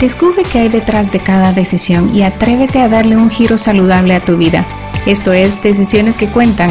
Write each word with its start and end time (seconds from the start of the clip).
Descubre 0.00 0.44
qué 0.50 0.60
hay 0.60 0.68
detrás 0.70 1.12
de 1.12 1.20
cada 1.20 1.52
decisión 1.52 2.14
y 2.14 2.22
atrévete 2.22 2.80
a 2.80 2.88
darle 2.88 3.16
un 3.16 3.28
giro 3.28 3.58
saludable 3.58 4.14
a 4.14 4.20
tu 4.20 4.38
vida. 4.38 4.64
Esto 5.04 5.34
es 5.34 5.62
Decisiones 5.62 6.16
que 6.16 6.30
Cuentan, 6.30 6.70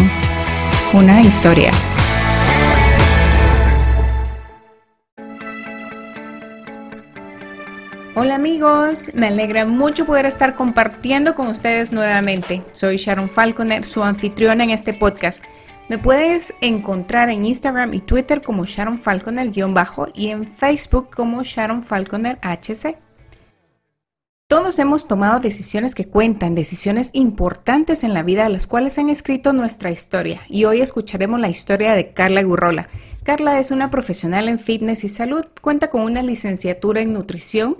una 0.93 1.21
historia. 1.21 1.69
Hola 8.15 8.33
amigos, 8.33 9.11
me 9.13 9.27
alegra 9.27 9.67
mucho 9.67 10.07
poder 10.07 10.25
estar 10.25 10.55
compartiendo 10.55 11.35
con 11.35 11.49
ustedes 11.49 11.91
nuevamente. 11.91 12.63
Soy 12.71 12.97
Sharon 12.97 13.29
Falconer, 13.29 13.85
su 13.85 14.03
anfitriona 14.03 14.63
en 14.63 14.71
este 14.71 14.95
podcast. 14.95 15.45
Me 15.87 15.99
puedes 15.99 16.51
encontrar 16.61 17.29
en 17.29 17.45
Instagram 17.45 17.93
y 17.93 17.99
Twitter 17.99 18.41
como 18.41 18.65
Sharon 18.65 18.97
Falconer-bajo 18.97 20.07
y 20.15 20.29
en 20.29 20.45
Facebook 20.45 21.11
como 21.15 21.43
Sharon 21.43 21.83
Falconer 21.83 22.39
HC. 22.41 22.97
Todos 24.49 24.79
hemos 24.79 25.07
tomado 25.07 25.39
decisiones 25.39 25.93
que 25.93 26.05
cuentan, 26.05 26.55
decisiones 26.55 27.11
importantes 27.13 28.03
en 28.03 28.15
la 28.15 28.23
vida, 28.23 28.49
las 28.49 28.65
cuales 28.65 28.97
han 28.97 29.07
escrito 29.07 29.53
nuestra 29.53 29.91
historia. 29.91 30.41
Y 30.49 30.65
hoy 30.65 30.81
escucharemos 30.81 31.39
la 31.39 31.49
historia 31.49 31.93
de 31.93 32.13
Carla 32.13 32.41
Gurrola. 32.41 32.89
Carla 33.21 33.59
es 33.59 33.69
una 33.69 33.91
profesional 33.91 34.49
en 34.49 34.57
fitness 34.57 35.03
y 35.03 35.07
salud, 35.07 35.45
cuenta 35.61 35.91
con 35.91 36.01
una 36.01 36.23
licenciatura 36.23 36.99
en 36.99 37.13
nutrición, 37.13 37.77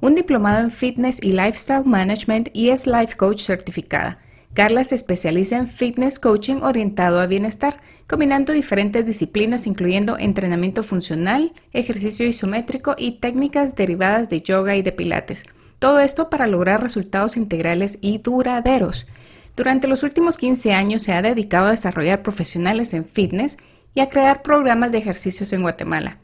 un 0.00 0.14
diplomado 0.14 0.60
en 0.60 0.70
fitness 0.70 1.22
y 1.22 1.32
lifestyle 1.32 1.84
management 1.84 2.48
y 2.54 2.70
es 2.70 2.86
life 2.86 3.14
coach 3.18 3.42
certificada. 3.42 4.18
Carla 4.54 4.84
se 4.84 4.94
especializa 4.94 5.58
en 5.58 5.68
fitness 5.68 6.18
coaching 6.18 6.62
orientado 6.62 7.20
a 7.20 7.26
bienestar, 7.26 7.82
combinando 8.08 8.54
diferentes 8.54 9.04
disciplinas 9.04 9.66
incluyendo 9.66 10.16
entrenamiento 10.16 10.82
funcional, 10.82 11.52
ejercicio 11.74 12.26
isométrico 12.26 12.94
y 12.96 13.18
técnicas 13.18 13.76
derivadas 13.76 14.30
de 14.30 14.40
yoga 14.40 14.74
y 14.74 14.80
de 14.80 14.92
pilates. 14.92 15.44
Todo 15.82 15.98
esto 15.98 16.30
para 16.30 16.46
lograr 16.46 16.80
resultados 16.80 17.36
integrales 17.36 17.98
y 18.00 18.18
duraderos. 18.18 19.08
Durante 19.56 19.88
los 19.88 20.04
últimos 20.04 20.38
15 20.38 20.72
años 20.74 21.02
se 21.02 21.12
ha 21.12 21.22
dedicado 21.22 21.66
a 21.66 21.72
desarrollar 21.72 22.22
profesionales 22.22 22.94
en 22.94 23.04
fitness 23.04 23.58
y 23.92 23.98
a 23.98 24.08
crear 24.08 24.42
programas 24.42 24.92
de 24.92 24.98
ejercicios 24.98 25.52
en 25.52 25.62
Guatemala. 25.62 26.18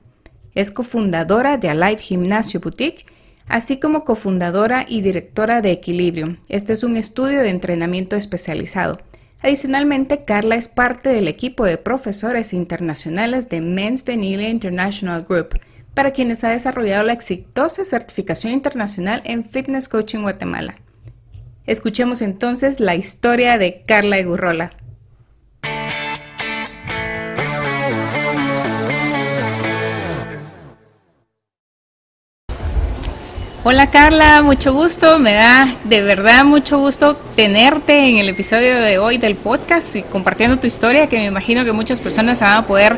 Es 0.54 0.70
cofundadora 0.70 1.58
de 1.58 1.70
Alive 1.70 2.00
Gimnasio 2.00 2.60
Boutique 2.60 3.04
así 3.48 3.80
como 3.80 4.04
cofundadora 4.04 4.86
y 4.86 5.00
directora 5.00 5.60
de 5.60 5.72
Equilibrio. 5.72 6.36
Este 6.48 6.72
es 6.72 6.84
un 6.84 6.96
estudio 6.96 7.40
de 7.40 7.50
entrenamiento 7.50 8.14
especializado. 8.14 9.00
Adicionalmente, 9.42 10.24
Carla 10.24 10.54
es 10.54 10.68
parte 10.68 11.08
del 11.08 11.26
equipo 11.26 11.64
de 11.64 11.78
profesores 11.78 12.52
internacionales 12.52 13.48
de 13.48 13.60
Men's 13.60 14.04
Vanilla 14.04 14.48
International 14.48 15.26
Group, 15.28 15.58
para 15.98 16.12
quienes 16.12 16.44
ha 16.44 16.50
desarrollado 16.50 17.02
la 17.02 17.12
exitosa 17.12 17.84
certificación 17.84 18.52
internacional 18.52 19.20
en 19.24 19.44
Fitness 19.44 19.88
Coaching 19.88 20.20
Guatemala. 20.20 20.76
Escuchemos 21.66 22.22
entonces 22.22 22.78
la 22.78 22.94
historia 22.94 23.58
de 23.58 23.82
Carla 23.84 24.16
Egurrola. 24.16 24.74
Hola 33.64 33.90
Carla, 33.90 34.42
mucho 34.42 34.72
gusto, 34.72 35.18
me 35.18 35.34
da 35.34 35.74
de 35.82 36.02
verdad 36.02 36.44
mucho 36.44 36.78
gusto 36.78 37.16
tenerte 37.34 38.08
en 38.08 38.18
el 38.18 38.28
episodio 38.28 38.80
de 38.80 38.98
hoy 38.98 39.18
del 39.18 39.34
podcast 39.34 39.96
y 39.96 40.02
compartiendo 40.02 40.60
tu 40.60 40.68
historia 40.68 41.08
que 41.08 41.16
me 41.16 41.24
imagino 41.24 41.64
que 41.64 41.72
muchas 41.72 42.00
personas 42.00 42.40
van 42.40 42.58
a 42.58 42.66
poder 42.68 42.96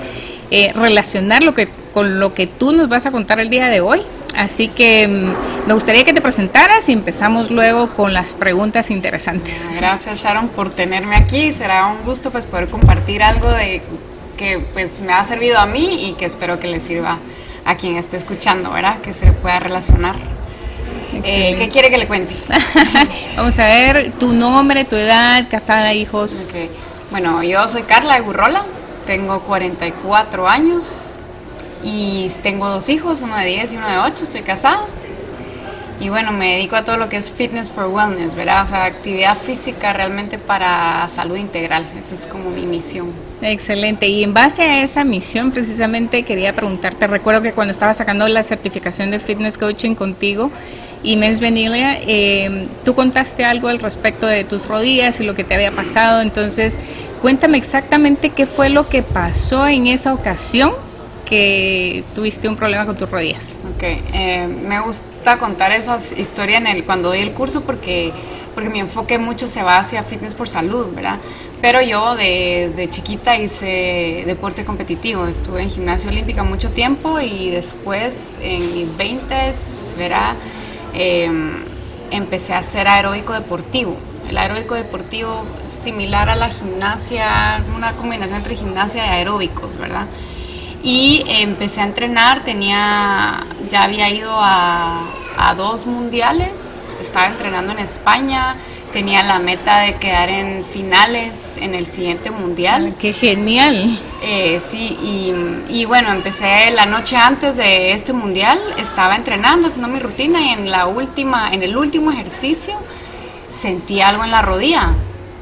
eh, 0.50 0.72
relacionar 0.74 1.42
lo 1.42 1.54
que, 1.54 1.66
con 1.92 2.20
lo 2.20 2.34
que 2.34 2.46
tú 2.46 2.72
nos 2.72 2.88
vas 2.88 3.06
a 3.06 3.10
contar 3.10 3.40
el 3.40 3.50
día 3.50 3.66
de 3.66 3.80
hoy. 3.80 4.02
Así 4.36 4.68
que 4.68 5.08
mm, 5.08 5.66
me 5.68 5.74
gustaría 5.74 6.04
que 6.04 6.12
te 6.12 6.20
presentaras 6.20 6.88
y 6.88 6.92
empezamos 6.92 7.50
luego 7.50 7.88
con 7.90 8.14
las 8.14 8.34
preguntas 8.34 8.90
interesantes. 8.90 9.54
Gracias 9.76 10.22
Sharon 10.22 10.48
por 10.48 10.70
tenerme 10.70 11.16
aquí, 11.16 11.52
será 11.52 11.86
un 11.86 12.04
gusto 12.04 12.30
pues 12.30 12.46
poder 12.46 12.68
compartir 12.68 13.22
algo 13.22 13.50
de 13.50 13.82
que 14.36 14.58
pues 14.72 15.00
me 15.00 15.12
ha 15.12 15.22
servido 15.24 15.58
a 15.58 15.66
mí 15.66 16.08
y 16.08 16.12
que 16.14 16.24
espero 16.24 16.58
que 16.60 16.68
le 16.68 16.80
sirva 16.80 17.18
a 17.64 17.76
quien 17.76 17.96
esté 17.96 18.16
escuchando, 18.16 18.70
¿verdad? 18.70 19.00
Que 19.00 19.12
se 19.12 19.32
pueda 19.32 19.60
relacionar. 19.60 20.16
Eh, 21.24 21.54
¿Qué 21.58 21.68
quiere 21.68 21.90
que 21.90 21.98
le 21.98 22.06
cuente? 22.06 22.34
Vamos 23.36 23.58
a 23.58 23.64
ver 23.64 24.12
tu 24.12 24.32
nombre, 24.32 24.84
tu 24.84 24.96
edad, 24.96 25.46
casada, 25.50 25.92
hijos. 25.92 26.46
Bueno, 27.10 27.42
yo 27.42 27.68
soy 27.68 27.82
Carla 27.82 28.14
de 28.14 28.20
Gurrola, 28.20 28.62
tengo 29.06 29.40
44 29.40 30.48
años 30.48 31.18
y 31.82 32.30
tengo 32.42 32.68
dos 32.68 32.88
hijos, 32.88 33.20
uno 33.20 33.36
de 33.36 33.46
10 33.46 33.72
y 33.72 33.76
uno 33.76 33.88
de 33.88 33.98
8, 33.98 34.24
estoy 34.24 34.42
casada. 34.42 34.86
Y 36.00 36.08
bueno, 36.08 36.32
me 36.32 36.54
dedico 36.54 36.76
a 36.76 36.84
todo 36.84 36.96
lo 36.96 37.10
que 37.10 37.18
es 37.18 37.30
fitness 37.30 37.70
for 37.70 37.86
wellness, 37.86 38.34
¿verdad? 38.34 38.62
O 38.62 38.66
sea, 38.66 38.86
actividad 38.86 39.36
física 39.36 39.92
realmente 39.92 40.38
para 40.38 41.06
salud 41.08 41.36
integral. 41.36 41.86
Esa 42.02 42.14
es 42.14 42.26
como 42.26 42.48
mi 42.48 42.64
misión. 42.64 43.12
Excelente. 43.42 44.08
Y 44.08 44.24
en 44.24 44.32
base 44.32 44.62
a 44.62 44.82
esa 44.82 45.04
misión, 45.04 45.50
precisamente 45.50 46.22
quería 46.22 46.54
preguntarte, 46.54 47.06
recuerdo 47.06 47.42
que 47.42 47.52
cuando 47.52 47.72
estaba 47.72 47.92
sacando 47.92 48.26
la 48.28 48.42
certificación 48.42 49.10
de 49.10 49.20
fitness 49.20 49.58
coaching 49.58 49.94
contigo, 49.94 50.50
y 51.02 51.16
Mens 51.16 51.40
Venilia, 51.40 51.98
eh, 52.02 52.68
tú 52.84 52.94
contaste 52.94 53.44
algo 53.44 53.68
al 53.68 53.78
respecto 53.78 54.26
de 54.26 54.44
tus 54.44 54.66
rodillas 54.68 55.18
y 55.20 55.24
lo 55.24 55.34
que 55.34 55.44
te 55.44 55.54
había 55.54 55.72
pasado, 55.72 56.20
entonces 56.20 56.78
cuéntame 57.22 57.56
exactamente 57.56 58.30
qué 58.30 58.46
fue 58.46 58.68
lo 58.68 58.88
que 58.88 59.02
pasó 59.02 59.66
en 59.66 59.86
esa 59.86 60.12
ocasión 60.12 60.72
que 61.30 62.02
tuviste 62.12 62.48
un 62.48 62.56
problema 62.56 62.84
con 62.84 62.96
tus 62.96 63.08
rodillas. 63.08 63.60
Ok, 63.76 63.84
eh, 63.84 64.48
me 64.48 64.80
gusta 64.80 65.38
contar 65.38 65.70
esa 65.70 65.96
historia 66.20 66.58
en 66.58 66.66
el, 66.66 66.84
cuando 66.84 67.10
doy 67.10 67.20
el 67.20 67.30
curso 67.30 67.60
porque, 67.60 68.12
porque 68.52 68.68
mi 68.68 68.80
enfoque 68.80 69.16
mucho 69.16 69.46
se 69.46 69.62
va 69.62 69.78
hacia 69.78 70.02
fitness 70.02 70.34
por 70.34 70.48
salud, 70.48 70.88
¿verdad? 70.92 71.18
Pero 71.62 71.80
yo 71.82 72.16
desde 72.16 72.74
de 72.74 72.88
chiquita 72.88 73.38
hice 73.38 74.24
deporte 74.26 74.64
competitivo, 74.64 75.26
estuve 75.26 75.62
en 75.62 75.70
gimnasia 75.70 76.10
olímpica 76.10 76.42
mucho 76.42 76.70
tiempo 76.70 77.20
y 77.20 77.50
después 77.50 78.34
en 78.42 78.74
mis 78.74 78.96
20, 78.96 79.34
¿verdad? 79.96 80.34
Em, 80.94 81.62
empecé 82.10 82.54
a 82.54 82.58
hacer 82.58 82.88
aeróbico 82.88 83.34
deportivo. 83.34 83.96
El 84.28 84.36
aeróbico 84.36 84.74
deportivo 84.74 85.44
similar 85.64 86.28
a 86.28 86.34
la 86.34 86.48
gimnasia, 86.48 87.62
una 87.76 87.92
combinación 87.92 88.38
entre 88.38 88.56
gimnasia 88.56 89.06
y 89.06 89.08
aeróbicos, 89.10 89.76
¿verdad? 89.78 90.06
Y 90.82 91.22
empecé 91.26 91.80
a 91.82 91.84
entrenar, 91.84 92.42
tenía, 92.42 93.46
ya 93.68 93.82
había 93.82 94.08
ido 94.10 94.32
a, 94.34 95.04
a 95.36 95.54
dos 95.54 95.86
mundiales, 95.86 96.96
estaba 97.00 97.26
entrenando 97.26 97.72
en 97.72 97.80
España, 97.80 98.56
tenía 98.92 99.22
la 99.22 99.38
meta 99.38 99.80
de 99.80 99.96
quedar 99.96 100.28
en 100.28 100.64
finales 100.64 101.56
en 101.56 101.74
el 101.74 101.86
siguiente 101.86 102.30
mundial. 102.30 102.94
¡Qué 102.98 103.12
genial! 103.12 103.98
Eh, 104.22 104.60
sí, 104.66 104.96
y, 105.68 105.84
bueno, 105.84 106.12
empecé 106.12 106.70
la 106.72 106.86
noche 106.86 107.16
antes 107.16 107.56
de 107.56 107.92
este 107.92 108.12
mundial, 108.12 108.58
estaba 108.78 109.16
entrenando, 109.16 109.68
haciendo 109.68 109.88
mi 109.88 109.98
rutina 109.98 110.40
y 110.40 110.48
en 110.50 110.70
la 110.70 110.86
última, 110.86 111.52
en 111.52 111.62
el 111.62 111.76
último 111.76 112.10
ejercicio 112.10 112.74
sentí 113.48 114.00
algo 114.00 114.24
en 114.24 114.30
la 114.30 114.42
rodilla 114.42 114.94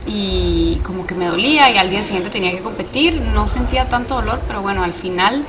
y 0.09 0.81
como 0.85 1.07
que 1.07 1.15
me 1.15 1.27
dolía 1.27 1.71
y 1.71 1.77
al 1.77 1.91
día 1.91 2.03
siguiente 2.03 2.31
tenía 2.31 2.51
que 2.53 2.61
competir, 2.61 3.21
no 3.21 3.47
sentía 3.47 3.89
tanto 3.89 4.15
dolor, 4.15 4.41
pero 4.47 4.63
bueno, 4.63 4.83
al 4.83 4.95
final 4.95 5.45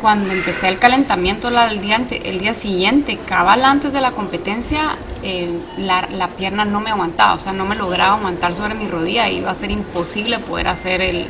cuando 0.00 0.32
empecé 0.32 0.68
el 0.68 0.78
calentamiento 0.78 1.48
el 1.48 1.80
día, 1.80 2.00
el 2.24 2.38
día 2.38 2.52
siguiente, 2.52 3.18
cabal 3.26 3.64
antes 3.64 3.92
de 3.92 4.00
la 4.00 4.10
competencia, 4.10 4.96
eh, 5.22 5.58
la, 5.78 6.28
pierna 6.36 6.64
no 6.64 6.80
me 6.80 6.90
aguantaba, 6.90 7.34
o 7.34 7.38
sea, 7.38 7.52
no 7.52 7.64
me 7.64 7.76
lograba 7.76 8.16
aguantar 8.16 8.54
sobre 8.54 8.74
mi 8.74 8.86
rodilla, 8.88 9.28
iba 9.30 9.50
a 9.50 9.54
ser 9.54 9.70
imposible 9.70 10.38
poder 10.38 10.68
hacer 10.68 11.00
el, 11.00 11.26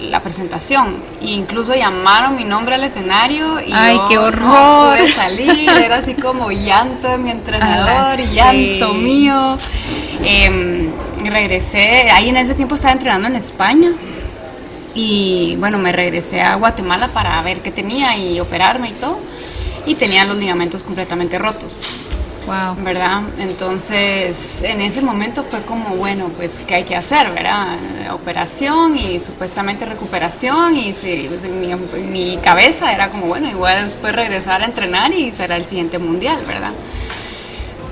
la 0.00 0.20
presentación. 0.22 0.96
E 1.20 1.26
incluso 1.30 1.74
llamaron 1.74 2.34
mi 2.34 2.44
nombre 2.44 2.74
al 2.74 2.84
escenario 2.84 3.60
y 3.60 3.72
¡Ay, 3.72 3.98
qué 4.08 4.18
horror! 4.18 4.98
No 4.98 5.14
salir, 5.14 5.70
era 5.70 5.96
así 5.96 6.14
como 6.14 6.50
llanto 6.50 7.08
de 7.08 7.18
mi 7.18 7.30
entrenador, 7.38 8.18
llanto 8.18 8.94
mío. 8.94 9.56
Em, 10.24 10.90
regresé, 11.18 12.10
ahí 12.10 12.28
en 12.28 12.36
ese 12.36 12.54
tiempo 12.54 12.74
estaba 12.74 12.92
entrenando 12.92 13.28
en 13.28 13.36
España 13.36 13.92
y 14.94 15.56
bueno, 15.60 15.78
me 15.78 15.92
regresé 15.92 16.40
a 16.40 16.56
Guatemala 16.56 17.08
para 17.08 17.40
ver 17.42 17.60
qué 17.60 17.70
tenía 17.70 18.16
y 18.16 18.40
operarme 18.40 18.88
y 18.88 18.92
todo. 18.92 19.18
Y 19.86 19.94
tenía 19.94 20.24
los 20.24 20.36
ligamentos 20.36 20.82
completamente 20.82 21.38
rotos. 21.38 21.82
Wow. 22.46 22.82
¿Verdad? 22.82 23.22
Entonces, 23.38 24.62
en 24.62 24.80
ese 24.80 25.02
momento 25.02 25.44
fue 25.44 25.62
como, 25.62 25.96
bueno, 25.96 26.30
pues, 26.36 26.60
¿qué 26.66 26.76
hay 26.76 26.84
que 26.84 26.96
hacer, 26.96 27.30
verdad? 27.30 27.76
Operación 28.12 28.96
y 28.96 29.18
supuestamente 29.18 29.84
recuperación. 29.84 30.74
Y 30.74 30.92
pues, 30.92 31.44
en, 31.44 31.60
mi, 31.60 31.74
mi, 32.10 32.38
cabeza 32.38 32.92
era 32.92 33.10
como, 33.10 33.26
bueno, 33.26 33.48
igual 33.48 33.84
después 33.84 34.14
regresar 34.16 34.62
a 34.62 34.64
entrenar 34.64 35.12
y 35.12 35.30
será 35.30 35.56
el 35.56 35.66
siguiente 35.66 35.98
mundial, 35.98 36.42
¿verdad? 36.46 36.72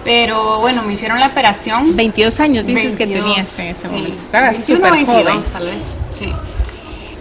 Pero 0.07 0.61
bueno, 0.61 0.85
me 0.85 0.93
hicieron 0.93 1.19
la 1.19 1.27
operación. 1.27 1.97
22 1.97 2.39
años 2.39 2.65
dices 2.65 2.97
que 2.97 3.09
tenías 3.09 3.59
en 3.59 3.73
ese 3.73 3.89
momento. 3.89 4.23
Estaba 4.23 4.51
21, 4.51 4.91
22 4.91 5.49
tal 5.49 5.67
vez, 5.67 5.97
sí. 6.13 6.33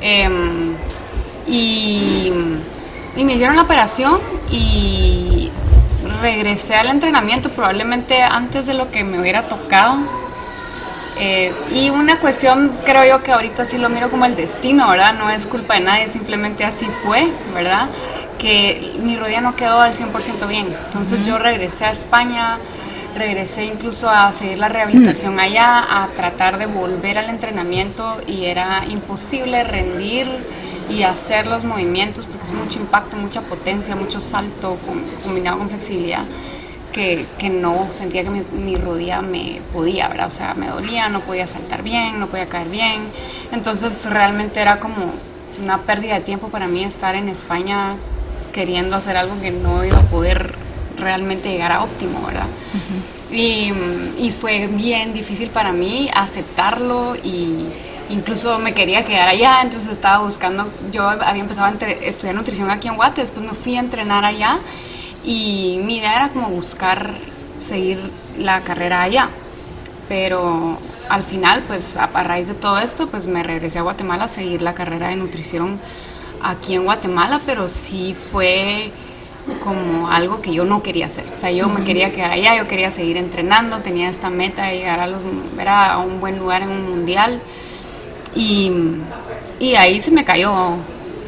Em, 0.01 0.75
y, 1.47 2.31
me 3.17 3.33
hicieron 3.33 3.55
la 3.55 3.63
operación 3.63 4.19
y 4.51 5.49
regresé 6.21 6.75
al 6.75 6.89
entrenamiento 6.89 7.49
probablemente 7.49 8.21
antes 8.21 8.67
de 8.67 8.75
lo 8.75 8.91
que 8.91 9.03
me 9.03 9.19
hubiera 9.19 9.47
tocado. 9.47 9.97
Eh, 11.19 11.51
y 11.71 11.89
una 11.89 12.19
cuestión, 12.19 12.77
creo 12.85 13.03
yo 13.03 13.23
que 13.23 13.31
ahorita 13.31 13.65
sí 13.65 13.79
lo 13.79 13.89
miro 13.89 14.11
como 14.11 14.25
el 14.25 14.35
destino, 14.35 14.87
¿verdad? 14.87 15.15
No 15.15 15.31
es 15.31 15.47
culpa 15.47 15.73
de 15.73 15.79
nadie, 15.79 16.07
simplemente 16.07 16.63
así 16.63 16.85
fue, 16.85 17.31
¿verdad? 17.51 17.89
Que 18.37 18.95
mi 18.99 19.15
rodilla 19.15 19.41
no 19.41 19.55
quedó 19.55 19.79
al 19.79 19.93
100% 19.93 20.47
bien. 20.47 20.67
Entonces 20.85 21.25
yo 21.25 21.39
regresé 21.39 21.85
a 21.85 21.91
España, 21.91 22.59
regresé 23.15 23.65
incluso 23.65 24.09
a 24.09 24.31
seguir 24.31 24.57
la 24.57 24.69
rehabilitación 24.69 25.39
allá, 25.39 26.03
a 26.03 26.07
tratar 26.09 26.57
de 26.57 26.65
volver 26.65 27.17
al 27.17 27.29
entrenamiento 27.29 28.21
y 28.27 28.45
era 28.45 28.85
imposible 28.89 29.63
rendir 29.63 30.27
y 30.89 31.03
hacer 31.03 31.47
los 31.47 31.63
movimientos 31.63 32.25
porque 32.25 32.43
es 32.43 32.51
mucho 32.51 32.79
impacto, 32.79 33.17
mucha 33.17 33.41
potencia, 33.41 33.95
mucho 33.95 34.21
salto 34.21 34.77
combinado 35.23 35.57
con 35.57 35.69
flexibilidad 35.69 36.23
que, 36.91 37.25
que 37.37 37.49
no 37.49 37.87
sentía 37.89 38.23
que 38.23 38.29
mi, 38.29 38.75
rodilla 38.77 39.21
me 39.21 39.61
podía, 39.73 40.07
¿verdad? 40.07 40.27
O 40.27 40.31
sea, 40.31 40.53
me 40.53 40.67
dolía, 40.67 41.09
no 41.09 41.19
podía 41.21 41.45
saltar 41.45 41.83
bien, 41.83 42.19
no 42.19 42.27
podía 42.27 42.47
caer 42.47 42.69
bien. 42.69 43.01
Entonces 43.51 44.05
realmente 44.09 44.61
era 44.61 44.79
como 44.79 45.11
una 45.61 45.81
pérdida 45.81 46.13
de 46.13 46.21
tiempo 46.21 46.47
para 46.47 46.67
mí 46.67 46.83
estar 46.83 47.15
en 47.15 47.27
España 47.27 47.97
queriendo 48.53 48.95
hacer 48.95 49.17
algo 49.17 49.39
que 49.41 49.51
no 49.51 49.83
iba 49.83 49.97
a 49.97 50.03
poder 50.03 50.55
realmente 50.97 51.49
llegar 51.49 51.71
a 51.71 51.83
óptimo, 51.83 52.21
¿verdad? 52.25 52.47
y, 53.31 53.71
y 54.17 54.31
fue 54.31 54.67
bien 54.67 55.13
difícil 55.13 55.49
para 55.49 55.71
mí 55.71 56.09
aceptarlo 56.13 57.15
y 57.15 57.67
incluso 58.09 58.59
me 58.59 58.73
quería 58.73 59.03
quedar 59.03 59.29
allá, 59.29 59.61
entonces 59.61 59.89
estaba 59.89 60.23
buscando, 60.23 60.67
yo 60.91 61.07
había 61.07 61.41
empezado 61.41 61.67
a 61.67 61.85
estudiar 61.87 62.35
nutrición 62.35 62.69
aquí 62.69 62.87
en 62.87 62.95
Guate, 62.95 63.21
después 63.21 63.45
me 63.45 63.53
fui 63.53 63.75
a 63.75 63.79
entrenar 63.79 64.25
allá 64.25 64.59
y 65.23 65.79
mi 65.83 65.97
idea 65.97 66.15
era 66.15 66.29
como 66.29 66.49
buscar 66.49 67.13
seguir 67.57 67.99
la 68.37 68.61
carrera 68.61 69.01
allá, 69.01 69.29
pero 70.07 70.77
al 71.09 71.23
final, 71.23 71.63
pues 71.67 71.97
a, 71.97 72.07
raíz 72.07 72.47
de 72.47 72.53
todo 72.53 72.77
esto, 72.79 73.07
pues 73.07 73.27
me 73.27 73.43
regresé 73.43 73.79
a 73.79 73.81
Guatemala 73.83 74.25
a 74.25 74.27
seguir 74.27 74.61
la 74.61 74.73
carrera 74.73 75.09
de 75.09 75.15
nutrición 75.15 75.79
aquí 76.41 76.75
en 76.75 76.83
Guatemala, 76.83 77.41
pero 77.45 77.67
sí 77.67 78.15
fue 78.31 78.91
como 79.63 80.09
algo 80.09 80.41
que 80.41 80.53
yo 80.53 80.65
no 80.65 80.81
quería 80.81 81.05
hacer. 81.05 81.25
O 81.31 81.35
sea, 81.35 81.51
yo 81.51 81.69
me 81.69 81.83
quería 81.83 82.11
quedar 82.11 82.31
allá, 82.31 82.57
yo 82.57 82.67
quería 82.67 82.89
seguir 82.89 83.17
entrenando, 83.17 83.79
tenía 83.79 84.09
esta 84.09 84.29
meta 84.29 84.65
de 84.65 84.77
llegar 84.77 84.99
a, 84.99 85.07
los, 85.07 85.21
a 85.67 85.97
un 85.99 86.19
buen 86.19 86.39
lugar 86.39 86.63
en 86.63 86.69
un 86.69 86.89
mundial. 86.89 87.41
Y, 88.35 88.71
y 89.59 89.75
ahí 89.75 90.01
se 90.01 90.11
me 90.11 90.25
cayó 90.25 90.77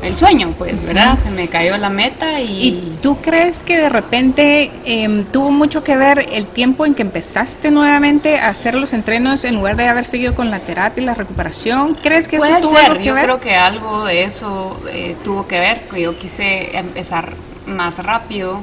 el 0.02 0.16
sueño, 0.16 0.54
pues, 0.58 0.84
¿verdad? 0.84 1.18
Se 1.18 1.30
me 1.32 1.48
cayó 1.48 1.78
la 1.78 1.90
meta 1.90 2.40
y... 2.42 2.68
¿Y 2.68 2.98
tú 3.02 3.18
crees 3.18 3.64
que 3.64 3.78
de 3.78 3.90
repente 3.90 4.72
em, 4.86 5.26
tuvo 5.26 5.52
mucho 5.52 5.84
que 5.84 5.96
ver 5.96 6.28
el 6.32 6.46
tiempo 6.46 6.86
en 6.86 6.94
que 6.94 7.02
empezaste 7.02 7.72
nuevamente 7.72 8.38
a 8.38 8.50
hacer 8.50 8.76
los 8.76 8.94
entrenos 8.94 9.44
en 9.44 9.56
lugar 9.56 9.76
de 9.76 9.88
haber 9.88 10.06
seguido 10.06 10.36
con 10.36 10.52
la 10.52 10.60
terapia 10.60 11.02
y 11.02 11.06
la 11.06 11.14
recuperación? 11.14 11.96
¿Crees 11.96 12.28
que 12.28 12.36
eso 12.38 12.46
tuvo 12.62 12.78
ser. 12.78 12.92
algo 12.92 13.00
que 13.00 13.06
yo 13.06 13.14
ver? 13.16 13.24
creo 13.24 13.40
que 13.40 13.56
algo 13.56 14.06
de 14.06 14.24
eso 14.24 14.80
eh, 14.92 15.16
tuvo 15.24 15.48
que 15.48 15.60
ver, 15.60 15.82
que 15.82 16.02
yo 16.02 16.18
quise 16.18 16.78
empezar 16.78 17.34
más 17.68 18.04
rápido. 18.04 18.62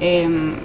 Em, 0.00 0.56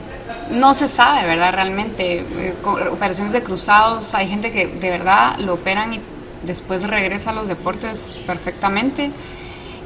no 0.51 0.73
se 0.73 0.87
sabe, 0.87 1.25
¿verdad? 1.25 1.53
Realmente, 1.53 2.17
eh, 2.19 2.53
operaciones 2.91 3.33
de 3.33 3.41
cruzados, 3.41 4.13
hay 4.13 4.27
gente 4.27 4.51
que 4.51 4.67
de 4.67 4.89
verdad 4.89 5.37
lo 5.37 5.53
operan 5.53 5.93
y 5.93 5.99
después 6.43 6.87
regresa 6.87 7.29
a 7.29 7.33
los 7.33 7.47
deportes 7.47 8.17
perfectamente. 8.25 9.11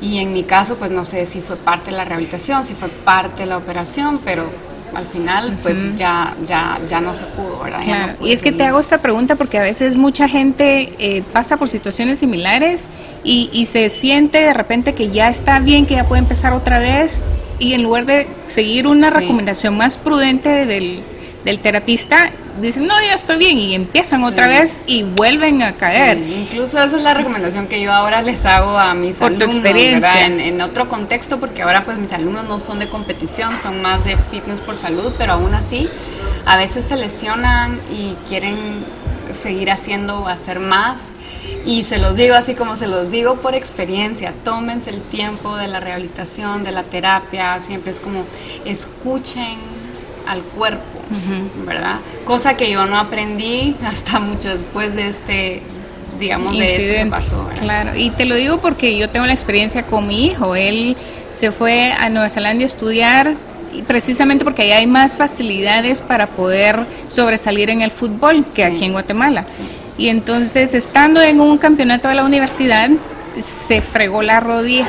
Y 0.02 0.20
en 0.20 0.34
mi 0.34 0.44
caso, 0.44 0.76
pues 0.76 0.92
no 0.92 1.06
sé 1.06 1.26
si 1.26 1.42
fue 1.42 1.56
parte 1.56 1.92
de 1.92 1.98
la 1.98 2.06
rehabilitación, 2.06 2.66
si 2.66 2.74
fue 2.74 2.90
parte 2.90 3.44
de 3.44 3.48
la 3.48 3.58
operación, 3.58 4.20
pero 4.24 4.46
al 4.94 5.06
final 5.06 5.58
pues 5.62 5.96
ya, 5.96 6.34
ya, 6.48 6.80
ya 6.88 7.02
no 7.02 7.14
se 7.14 7.26
pudo, 7.26 7.60
¿verdad? 7.64 7.84
Claro. 7.84 8.14
y 8.22 8.32
es 8.32 8.42
que 8.42 8.54
te 8.54 8.64
hago 8.64 8.80
esta 8.80 9.00
pregunta 9.00 9.36
porque 9.36 9.58
a 9.58 9.62
veces 9.62 9.98
mucha 9.98 10.30
gente 10.30 10.94
eh, 11.00 11.22
pasa 11.34 11.58
por 11.58 11.68
situaciones 11.68 12.20
similares 12.20 12.88
y, 13.22 13.50
y 13.52 13.66
se 13.66 13.90
siente 13.90 14.40
de 14.40 14.54
repente 14.54 14.94
que 14.94 15.12
ya 15.12 15.30
está 15.30 15.60
bien, 15.60 15.86
que 15.86 15.96
ya 15.96 16.06
puede 16.06 16.22
empezar 16.22 16.54
otra 16.54 16.80
vez 16.80 17.26
y 17.60 17.74
en 17.74 17.84
lugar 17.84 18.06
de 18.06 18.28
seguir 18.48 18.88
una 18.88 19.10
recomendación 19.10 19.78
más 19.78 19.98
prudente 19.98 20.66
del, 20.66 21.02
del 21.44 21.60
terapista, 21.60 22.32
dicen, 22.62 22.88
no, 22.88 22.94
ya 23.02 23.14
estoy 23.14 23.38
bien, 23.38 23.58
y 23.58 23.76
empiezan 23.76 24.24
otra 24.24 24.48
vez 24.48 24.80
y 24.88 25.04
vuelven 25.04 25.62
a 25.62 25.74
caer. 25.74 26.18
incluso 26.18 26.82
esa 26.82 26.98
es 26.98 27.04
la 27.04 27.14
recomendación 27.14 27.68
que 27.68 27.82
yo 27.82 27.92
ahora 27.92 28.22
les 28.22 28.46
hago 28.46 28.78
a 28.78 28.94
mis 28.94 29.18
Por 29.18 29.28
alumnos, 29.28 29.50
tu 29.50 29.58
experiencia. 29.58 30.26
En, 30.26 30.40
en, 30.40 30.62
otro 30.62 30.90
contexto, 30.90 31.40
porque 31.40 31.62
ahora 31.62 31.84
pues 31.86 31.98
mis 31.98 32.14
alumnos 32.14 32.46
no 32.46 32.60
son 32.60 32.80
de 32.80 32.88
competición, 32.88 33.58
son 33.58 33.82
más 33.82 34.06
de 34.06 34.18
fitness 34.18 34.62
por 34.62 34.76
salud, 34.76 35.14
pero 35.18 35.34
aún 35.34 35.54
así 35.54 35.90
a 36.46 36.58
veces 36.58 36.86
se 36.86 36.96
lesionan 36.96 37.80
y 37.92 38.16
quieren 38.28 38.86
seguir 39.32 39.72
haciendo 39.72 40.20
o 40.20 40.28
hacer 40.28 40.60
más. 40.60 41.14
Y 41.66 41.84
se 41.84 41.98
los 41.98 42.16
digo 42.16 42.36
así 42.36 42.54
como 42.54 42.76
se 42.76 42.88
los 42.88 43.10
digo 43.10 43.38
por 43.38 43.56
experiencia, 43.56 44.34
tómense 44.44 44.92
el 44.92 45.02
tiempo 45.02 45.58
de 45.58 45.68
la 45.68 45.80
rehabilitación, 45.80 46.64
de 46.64 46.72
la 46.72 46.84
terapia, 46.84 47.60
siempre 47.60 47.92
es 47.92 48.00
como 48.00 48.26
escuchen 48.66 49.58
al 50.28 50.42
cuerpo, 50.42 50.84
¿verdad? 51.66 52.00
Cosa 52.26 52.56
que 52.56 52.70
yo 52.72 52.86
no 52.86 52.98
aprendí 52.98 53.76
hasta 53.84 54.20
mucho 54.20 54.50
después 54.50 54.96
de 54.96 55.08
este, 55.08 55.62
digamos, 56.20 56.58
de 56.58 56.76
esto 56.76 56.94
que 56.94 57.06
pasó. 57.08 57.50
Claro, 57.60 57.96
y 57.96 58.12
te 58.12 58.26
lo 58.26 58.36
digo 58.36 58.60
porque 58.60 58.98
yo 58.98 59.10
tengo 59.10 59.26
la 59.26 59.34
experiencia 59.34 59.84
con 59.84 60.08
mi 60.08 60.28
hijo. 60.28 60.56
Él 60.56 60.96
se 61.32 61.52
fue 61.52 61.92
a 61.92 62.10
Nueva 62.10 62.30
Zelanda 62.30 62.64
a 62.64 62.68
estudiar 62.68 63.34
precisamente 63.88 64.46
porque 64.46 64.62
allá 64.64 64.78
hay 64.78 64.88
más 64.88 65.18
facilidades 65.18 66.02
para 66.02 66.28
poder 66.28 66.86
sobresalir 67.08 67.70
en 67.70 67.82
el 67.82 67.92
fútbol 67.92 68.46
que 68.56 68.64
aquí 68.64 68.86
en 68.86 68.94
Guatemala. 68.94 69.46
Y 69.98 70.10
entonces, 70.10 70.74
estando 70.74 71.22
en 71.22 71.40
un 71.40 71.58
campeonato 71.58 72.08
de 72.08 72.16
la 72.16 72.24
universidad, 72.24 72.90
se 73.42 73.82
fregó 73.82 74.22
la 74.22 74.40
rodilla, 74.40 74.88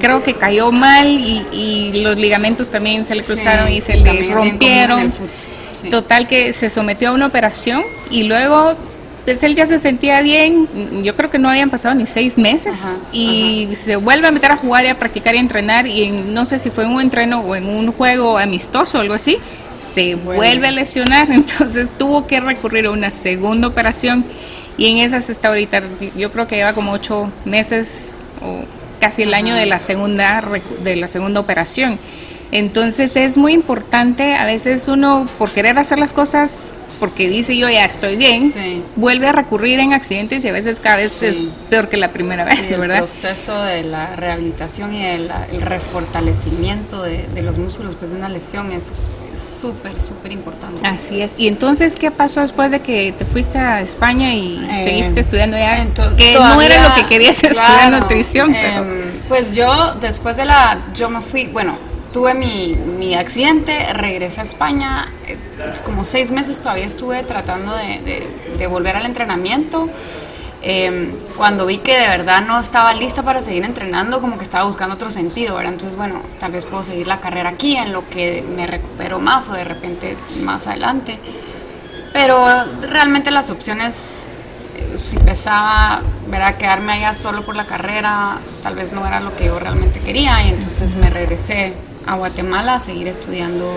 creo 0.00 0.22
que 0.22 0.34
cayó 0.34 0.70
mal 0.70 1.08
y, 1.08 2.02
los 2.02 2.16
ligamentos 2.16 2.70
también 2.70 3.04
se 3.04 3.14
le 3.14 3.22
cruzaron 3.22 3.72
y 3.72 3.80
se 3.80 3.96
le 3.96 4.32
rompieron. 4.32 5.12
Total 5.90 6.26
que 6.26 6.52
se 6.52 6.70
sometió 6.70 7.10
a 7.10 7.12
una 7.12 7.26
operación 7.26 7.82
y 8.10 8.22
luego 8.24 8.74
pues 9.24 9.42
él 9.42 9.54
ya 9.54 9.64
se 9.64 9.78
sentía 9.78 10.20
bien, 10.20 10.68
yo 11.02 11.16
creo 11.16 11.30
que 11.30 11.38
no 11.38 11.48
habían 11.48 11.70
pasado 11.70 11.94
ni 11.94 12.06
seis 12.06 12.36
meses 12.36 12.76
y 13.10 13.70
se 13.82 13.96
vuelve 13.96 14.28
a 14.28 14.30
meter 14.30 14.52
a 14.52 14.56
jugar 14.56 14.84
y 14.84 14.88
a 14.88 14.98
practicar 14.98 15.34
y 15.34 15.38
a 15.38 15.40
entrenar 15.40 15.86
y 15.86 16.10
no 16.10 16.44
sé 16.44 16.58
si 16.58 16.68
fue 16.68 16.84
en 16.84 16.90
un 16.90 17.00
entreno 17.00 17.40
o 17.40 17.56
en 17.56 17.66
un 17.66 17.90
juego 17.92 18.36
amistoso 18.36 18.98
o 18.98 19.00
algo 19.00 19.14
así, 19.14 19.38
se 19.94 20.14
vuelve 20.14 20.68
a 20.68 20.70
lesionar, 20.70 21.30
entonces 21.32 21.90
tuvo 21.98 22.26
que 22.26 22.40
recurrir 22.40 22.86
a 22.86 22.90
una 22.90 23.10
segunda 23.10 23.68
operación 23.68 24.24
y 24.76 24.86
en 24.86 24.98
esas 24.98 25.30
está 25.30 25.48
ahorita, 25.48 25.82
yo 26.16 26.32
creo 26.32 26.46
que 26.46 26.56
lleva 26.56 26.72
como 26.72 26.92
ocho 26.92 27.30
meses 27.44 28.12
o 28.42 28.64
casi 29.00 29.22
el 29.22 29.34
año 29.34 29.54
de 29.54 29.66
la 29.66 29.78
segunda 29.78 30.42
de 30.82 30.96
la 30.96 31.08
segunda 31.08 31.40
operación. 31.40 31.98
Entonces 32.50 33.16
es 33.16 33.36
muy 33.36 33.52
importante, 33.52 34.34
a 34.34 34.44
veces 34.44 34.88
uno 34.88 35.26
por 35.38 35.50
querer 35.50 35.78
hacer 35.78 35.98
las 35.98 36.12
cosas 36.12 36.74
porque 36.98 37.28
dice 37.28 37.56
yo 37.56 37.68
ya 37.68 37.84
estoy 37.84 38.16
bien, 38.16 38.52
vuelve 38.96 39.28
a 39.28 39.32
recurrir 39.32 39.80
en 39.80 39.92
accidentes 39.92 40.44
y 40.44 40.48
a 40.48 40.52
veces 40.52 40.80
cada 40.80 40.96
vez 40.96 41.22
es 41.22 41.42
peor 41.70 41.88
que 41.88 41.96
la 41.96 42.12
primera 42.12 42.44
vez, 42.44 42.70
¿verdad? 42.70 42.98
El 42.98 43.04
proceso 43.04 43.62
de 43.62 43.84
la 43.84 44.16
rehabilitación 44.16 44.94
y 44.94 45.04
el 45.04 45.30
refortalecimiento 45.60 47.02
de, 47.02 47.26
de, 47.34 47.42
los 47.42 47.58
músculos 47.58 47.92
después 47.92 48.10
de 48.10 48.16
una 48.16 48.28
lesión 48.28 48.72
es 48.72 48.92
súper, 49.36 50.00
súper 50.00 50.32
importante. 50.32 50.86
Así 50.86 51.20
es. 51.20 51.34
¿Y 51.36 51.48
entonces 51.48 51.94
qué 51.94 52.10
pasó 52.10 52.40
después 52.40 52.70
de 52.70 52.80
que 52.80 53.12
te 53.12 53.24
fuiste 53.24 53.58
a 53.58 53.80
España 53.80 54.34
y 54.34 54.64
eh, 54.64 54.84
seguiste 54.84 55.20
estudiando 55.20 55.56
ya? 55.56 55.86
Que 56.16 56.34
no 56.34 56.60
era 56.60 56.88
lo 56.88 56.94
que 56.94 57.06
querías 57.08 57.36
estudiar 57.44 57.90
nutrición. 57.90 58.54
Em, 58.54 59.20
pues 59.28 59.54
yo 59.54 59.94
después 60.00 60.36
de 60.36 60.44
la, 60.44 60.78
yo 60.94 61.10
me 61.10 61.20
fui, 61.20 61.46
bueno, 61.46 61.76
tuve 62.14 62.32
mi, 62.32 62.76
mi 62.76 63.16
accidente, 63.16 63.92
regresé 63.92 64.40
a 64.40 64.44
España, 64.44 65.12
eh, 65.26 65.36
como 65.84 66.04
seis 66.04 66.30
meses 66.30 66.60
todavía 66.60 66.86
estuve 66.86 67.24
tratando 67.24 67.74
de, 67.74 68.28
de, 68.56 68.66
volver 68.68 68.94
al 68.94 69.04
entrenamiento. 69.04 69.90
Em, 70.62 71.10
cuando 71.36 71.66
vi 71.66 71.78
que 71.78 71.98
de 71.98 72.08
verdad 72.08 72.40
no 72.40 72.60
estaba 72.60 72.94
lista 72.94 73.24
para 73.24 73.42
seguir 73.42 73.64
entrenando, 73.64 74.20
como 74.20 74.38
que 74.38 74.44
estaba 74.44 74.64
buscando 74.64 74.94
otro 74.94 75.10
sentido, 75.10 75.56
¿verdad? 75.56 75.72
Entonces, 75.72 75.96
bueno, 75.96 76.22
tal 76.38 76.52
vez 76.52 76.64
puedo 76.64 76.84
seguir 76.84 77.08
la 77.08 77.18
carrera 77.18 77.50
aquí 77.50 77.76
en 77.76 77.92
lo 77.92 78.08
que 78.08 78.42
me 78.42 78.66
recupero 78.68 79.18
más 79.18 79.48
o 79.48 79.52
de 79.52 79.64
repente 79.64 80.16
más 80.40 80.68
adelante. 80.68 81.18
Pero 82.12 82.46
realmente 82.80 83.32
las 83.32 83.50
opciones, 83.50 84.28
eh, 84.76 84.96
si 84.98 85.16
pensaba, 85.16 86.00
¿verdad? 86.28 86.56
Quedarme 86.58 86.92
allá 86.92 87.12
solo 87.12 87.44
por 87.44 87.56
la 87.56 87.66
carrera, 87.66 88.38
tal 88.62 88.76
vez 88.76 88.92
no 88.92 89.04
era 89.04 89.18
lo 89.18 89.34
que 89.34 89.46
yo 89.46 89.58
realmente 89.58 89.98
quería 89.98 90.44
y 90.44 90.50
entonces 90.50 90.94
me 90.94 91.10
regresé 91.10 91.74
a 92.06 92.16
Guatemala 92.16 92.76
a 92.76 92.80
seguir 92.80 93.08
estudiando, 93.08 93.72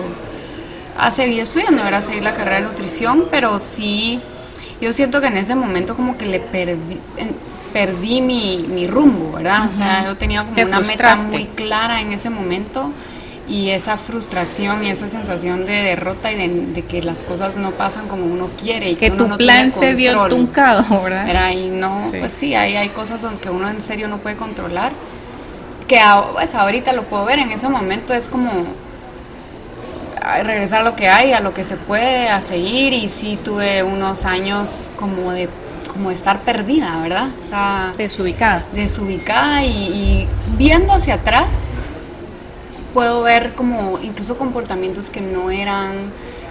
a 0.98 1.10
seguir 1.10 1.40
estudiando, 1.40 1.84
era 1.86 2.02
seguir 2.02 2.22
la 2.22 2.34
carrera 2.34 2.56
de 2.56 2.62
nutrición, 2.62 3.26
pero 3.30 3.58
sí, 3.58 4.20
yo 4.80 4.92
siento 4.92 5.20
que 5.20 5.28
en 5.28 5.36
ese 5.36 5.54
momento 5.54 5.96
como 5.96 6.16
que 6.16 6.26
le 6.26 6.40
perdí, 6.40 7.00
perdí 7.72 8.20
mi, 8.20 8.64
mi 8.68 8.86
rumbo, 8.86 9.32
¿verdad? 9.32 9.68
O 9.68 9.72
sea, 9.72 10.04
yo 10.06 10.16
tenía 10.16 10.44
como 10.44 10.60
una 10.60 10.80
meta 10.80 11.16
muy 11.16 11.46
clara 11.46 12.00
en 12.00 12.12
ese 12.12 12.30
momento 12.30 12.92
y 13.48 13.70
esa 13.70 13.96
frustración 13.96 14.84
y 14.84 14.90
esa 14.90 15.08
sensación 15.08 15.64
de 15.64 15.72
derrota 15.72 16.30
y 16.30 16.36
de, 16.36 16.82
que 16.82 17.02
las 17.02 17.22
cosas 17.22 17.56
no 17.56 17.70
pasan 17.70 18.06
como 18.06 18.26
uno 18.26 18.50
quiere 18.60 18.90
y 18.90 18.96
que, 18.96 19.10
que 19.10 19.16
tu 19.16 19.36
plan 19.36 19.70
se 19.70 19.94
vio 19.94 20.28
truncado, 20.28 20.84
¿verdad? 21.02 21.28
Era, 21.28 21.52
y 21.52 21.70
no, 21.70 22.12
pues 22.18 22.32
sí, 22.32 22.54
hay, 22.54 22.76
hay 22.76 22.90
cosas 22.90 23.20
que 23.40 23.48
uno 23.48 23.68
en 23.68 23.80
serio 23.80 24.08
no 24.08 24.18
puede 24.18 24.36
controlar. 24.36 24.92
Que 25.88 26.00
pues 26.34 26.54
ahorita 26.54 26.92
lo 26.92 27.04
puedo 27.04 27.24
ver, 27.24 27.38
en 27.38 27.50
ese 27.50 27.68
momento 27.68 28.12
es 28.12 28.28
como 28.28 28.50
regresar 30.42 30.82
a 30.82 30.84
lo 30.84 30.94
que 30.94 31.08
hay, 31.08 31.32
a 31.32 31.40
lo 31.40 31.54
que 31.54 31.64
se 31.64 31.76
puede, 31.76 32.28
a 32.28 32.40
seguir 32.42 32.92
y 32.92 33.08
sí 33.08 33.38
tuve 33.42 33.82
unos 33.82 34.24
años 34.24 34.90
como 34.96 35.32
de 35.32 35.48
como 35.90 36.10
estar 36.10 36.42
perdida, 36.42 36.96
¿verdad? 37.00 37.30
O 37.42 37.46
sea, 37.46 37.94
desubicada. 37.96 38.64
Desubicada 38.72 39.64
y, 39.64 39.68
y 39.72 40.28
viendo 40.56 40.92
hacia 40.92 41.14
atrás 41.14 41.78
puedo 42.94 43.22
ver 43.22 43.54
como 43.54 43.98
incluso 44.02 44.36
comportamientos 44.38 45.10
que 45.10 45.20
no 45.20 45.50
eran 45.50 45.92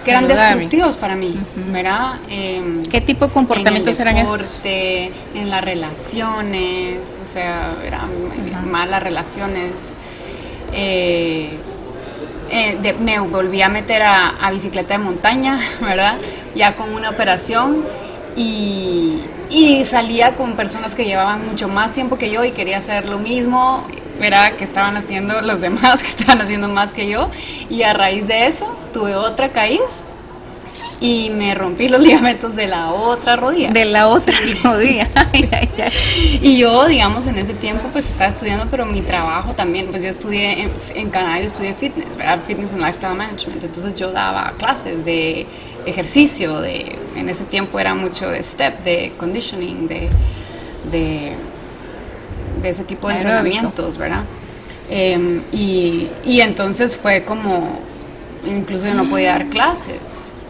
que 0.04 0.10
eran 0.10 0.26
destructivos 0.26 0.96
para 0.96 1.16
mí, 1.16 1.34
¿verdad? 1.72 2.18
¿Qué 2.28 3.00
tipo 3.00 3.26
de 3.26 3.32
comportamientos 3.32 3.98
en 4.00 4.08
el 4.08 4.16
deporte, 4.16 5.12
En 5.34 5.50
las 5.50 5.64
relaciones, 5.64 7.18
o 7.20 7.24
sea, 7.24 7.74
eran 7.84 8.70
malas 8.70 9.02
relaciones. 9.02 9.94
Eh, 10.72 11.50
eh, 12.50 12.94
me 13.00 13.18
volví 13.20 13.60
a 13.62 13.68
meter 13.68 14.02
a, 14.02 14.28
a, 14.40 14.50
bicicleta 14.50 14.96
de 14.96 15.04
montaña, 15.04 15.58
¿verdad? 15.80 16.16
Ya 16.54 16.76
con 16.76 16.92
una 16.94 17.10
operación 17.10 17.84
y, 18.36 19.20
y 19.50 19.84
salía 19.84 20.34
con 20.34 20.54
personas 20.54 20.94
que 20.94 21.04
llevaban 21.04 21.46
mucho 21.46 21.68
más 21.68 21.92
tiempo 21.92 22.16
que 22.16 22.30
yo 22.30 22.44
y 22.44 22.52
quería 22.52 22.78
hacer 22.78 23.06
lo 23.06 23.18
mismo 23.18 23.84
era 24.20 24.56
que 24.56 24.64
estaban 24.64 24.96
haciendo 24.96 25.40
los 25.42 25.60
demás, 25.60 26.02
que 26.02 26.08
estaban 26.08 26.40
haciendo 26.40 26.68
más 26.68 26.94
que 26.94 27.08
yo. 27.08 27.30
Y 27.68 27.82
a 27.82 27.92
raíz 27.92 28.28
de 28.28 28.46
eso 28.46 28.74
tuve 28.92 29.14
otra 29.14 29.50
caída 29.52 29.84
y 31.00 31.30
me 31.30 31.54
rompí 31.54 31.88
los 31.88 32.00
ligamentos 32.04 32.56
de 32.56 32.66
la 32.66 32.92
otra 32.92 33.36
rodilla. 33.36 33.70
De 33.70 33.84
la 33.84 34.08
otra 34.08 34.34
rodilla. 34.64 35.08
y 36.42 36.58
yo, 36.58 36.86
digamos, 36.86 37.26
en 37.26 37.38
ese 37.38 37.54
tiempo 37.54 37.88
pues 37.92 38.08
estaba 38.08 38.28
estudiando, 38.28 38.66
pero 38.70 38.86
mi 38.86 39.02
trabajo 39.02 39.54
también, 39.54 39.88
pues 39.88 40.02
yo 40.02 40.08
estudié 40.08 40.62
en, 40.62 40.72
en 40.94 41.10
Canadá, 41.10 41.40
yo 41.40 41.46
estudié 41.46 41.74
fitness, 41.74 42.16
¿verdad? 42.16 42.40
Fitness 42.46 42.72
and 42.72 42.82
Lifestyle 42.82 43.14
Management. 43.14 43.64
Entonces 43.64 43.98
yo 43.98 44.12
daba 44.12 44.54
clases 44.58 45.04
de 45.04 45.46
ejercicio, 45.86 46.60
de, 46.60 46.98
en 47.16 47.28
ese 47.28 47.44
tiempo 47.44 47.78
era 47.78 47.94
mucho 47.94 48.28
de 48.28 48.42
step, 48.42 48.82
de 48.82 49.12
conditioning, 49.18 49.86
de, 49.86 50.08
de 50.90 51.32
de 52.62 52.68
ese 52.68 52.84
tipo 52.84 53.08
de 53.08 53.14
entrenamientos, 53.14 53.98
¿verdad? 53.98 54.24
Em, 54.90 55.42
y, 55.52 56.08
y, 56.24 56.40
entonces 56.40 56.96
fue 56.96 57.24
como, 57.24 57.80
incluso 58.46 58.86
yo 58.86 58.94
no 58.94 59.08
podía 59.08 59.32
dar 59.32 59.48
clases. 59.48 60.44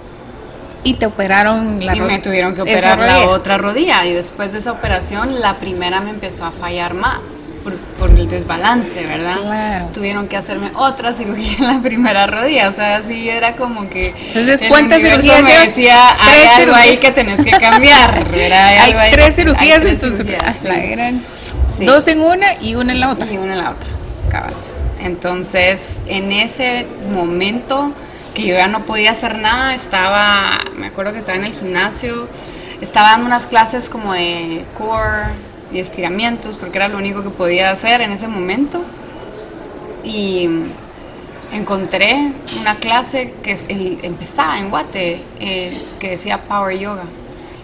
Y 0.85 0.95
te 0.95 1.07
operaron 1.07 1.85
la 1.85 1.95
Y 1.95 2.01
me 2.01 2.19
tuvieron 2.21 2.55
que 2.55 2.63
operar 2.63 2.99
la 2.99 3.29
otra 3.29 3.59
rodilla. 3.59 4.07
Y 4.07 4.13
después 4.13 4.53
de 4.53 4.59
esa 4.59 4.73
operación, 4.73 5.41
la 5.41 5.55
primera 5.55 6.01
me 6.01 6.11
empezó 6.11 6.45
a 6.45 6.53
fallar 6.53 6.95
más 6.95 7.49
por, 7.65 7.75
por 7.99 8.11
el 8.17 8.31
desbalance, 8.31 9.05
¿verdad? 9.05 9.41
Claro. 9.41 9.89
Tuvieron 9.93 10.29
que 10.29 10.37
hacerme 10.37 10.71
otra 10.75 11.13
cirugía 11.13 11.57
en 11.59 11.67
la 11.67 11.81
primera 11.81 12.27
rodilla. 12.27 12.69
O 12.69 12.73
sea, 12.73 12.97
así 12.97 13.29
era 13.29 13.57
como 13.57 13.91
que. 13.91 14.15
Entonces, 14.29 14.63
¿cuántas 14.69 15.03
cirugías? 15.03 15.43
Me 15.43 15.59
decía, 15.59 15.99
hay 16.21 16.47
algo 16.63 16.75
ahí 16.75 16.97
que 16.97 17.11
tenés 17.11 17.45
que 17.45 17.51
cambiar, 17.51 18.25
Hay, 18.33 18.93
hay 18.93 19.11
tres 19.11 19.35
cirugías 19.35 19.85
en 19.85 20.01
tu 20.01 20.13
Dos 21.81 22.09
en 22.09 22.23
una 22.23 22.61
y 22.61 22.75
una 22.75 22.93
en 22.93 23.01
la 23.01 23.11
otra. 23.11 23.31
Y 23.31 23.37
una 23.37 23.53
en 23.53 23.59
la 23.59 23.71
otra, 23.71 23.91
cabal. 24.31 24.55
Entonces, 25.01 25.99
en 26.07 26.33
ese 26.33 26.87
momento 27.13 27.93
que 28.35 28.47
yo 28.47 28.55
ya 28.55 28.69
no 28.69 28.85
podía 28.85 29.13
hacer 29.13 29.39
nada, 29.39 29.75
estaba, 29.75 30.59
me 30.77 30.87
acuerdo 30.87 31.13
que 31.13 31.19
estaba 31.19 31.39
en 31.39 31.45
el 31.45 31.53
gimnasio, 31.53 32.29
estaba 32.81 33.15
en 33.15 33.23
unas 33.23 33.47
clases 33.47 33.89
como 33.89 34.13
de 34.13 34.65
core 34.77 35.29
y 35.73 35.79
estiramientos, 35.79 36.57
porque 36.57 36.79
era 36.79 36.89
lo 36.89 36.99
único 36.99 37.23
que 37.23 37.31
podía 37.31 37.71
hacer 37.71 38.01
en 38.01 38.13
ese 38.13 38.29
momento. 38.29 38.83
Y 40.05 40.49
encontré 41.53 42.33
una 42.61 42.75
clase 42.77 43.35
que 43.43 43.57
empezaba 44.03 44.59
en 44.59 44.71
Guate, 44.71 45.23
eh, 45.41 45.83
que 46.01 46.11
decía 46.11 46.39
Power 46.39 46.79
Yoga 46.79 47.05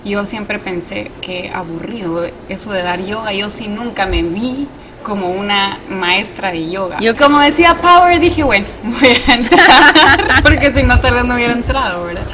yo 0.04 0.24
siempre 0.26 0.58
pensé 0.58 1.10
que 1.20 1.50
aburrido 1.52 2.26
eso 2.48 2.72
de 2.72 2.82
dar 2.82 3.02
yoga. 3.02 3.32
Yo 3.32 3.48
sí 3.48 3.68
nunca 3.68 4.06
me 4.06 4.22
vi 4.22 4.68
como 5.02 5.28
una 5.28 5.78
maestra 5.88 6.50
de 6.50 6.70
yoga. 6.70 6.98
Yo 7.00 7.14
como 7.16 7.40
decía 7.40 7.80
Power 7.80 8.18
dije, 8.20 8.42
bueno, 8.42 8.66
voy 8.82 9.16
a 9.26 9.34
entrar, 9.34 10.42
porque 10.42 10.72
si 10.72 10.82
no 10.82 11.00
tal 11.00 11.14
vez 11.14 11.24
no 11.24 11.34
hubiera 11.34 11.52
entrado, 11.52 12.04
¿verdad? 12.04 12.24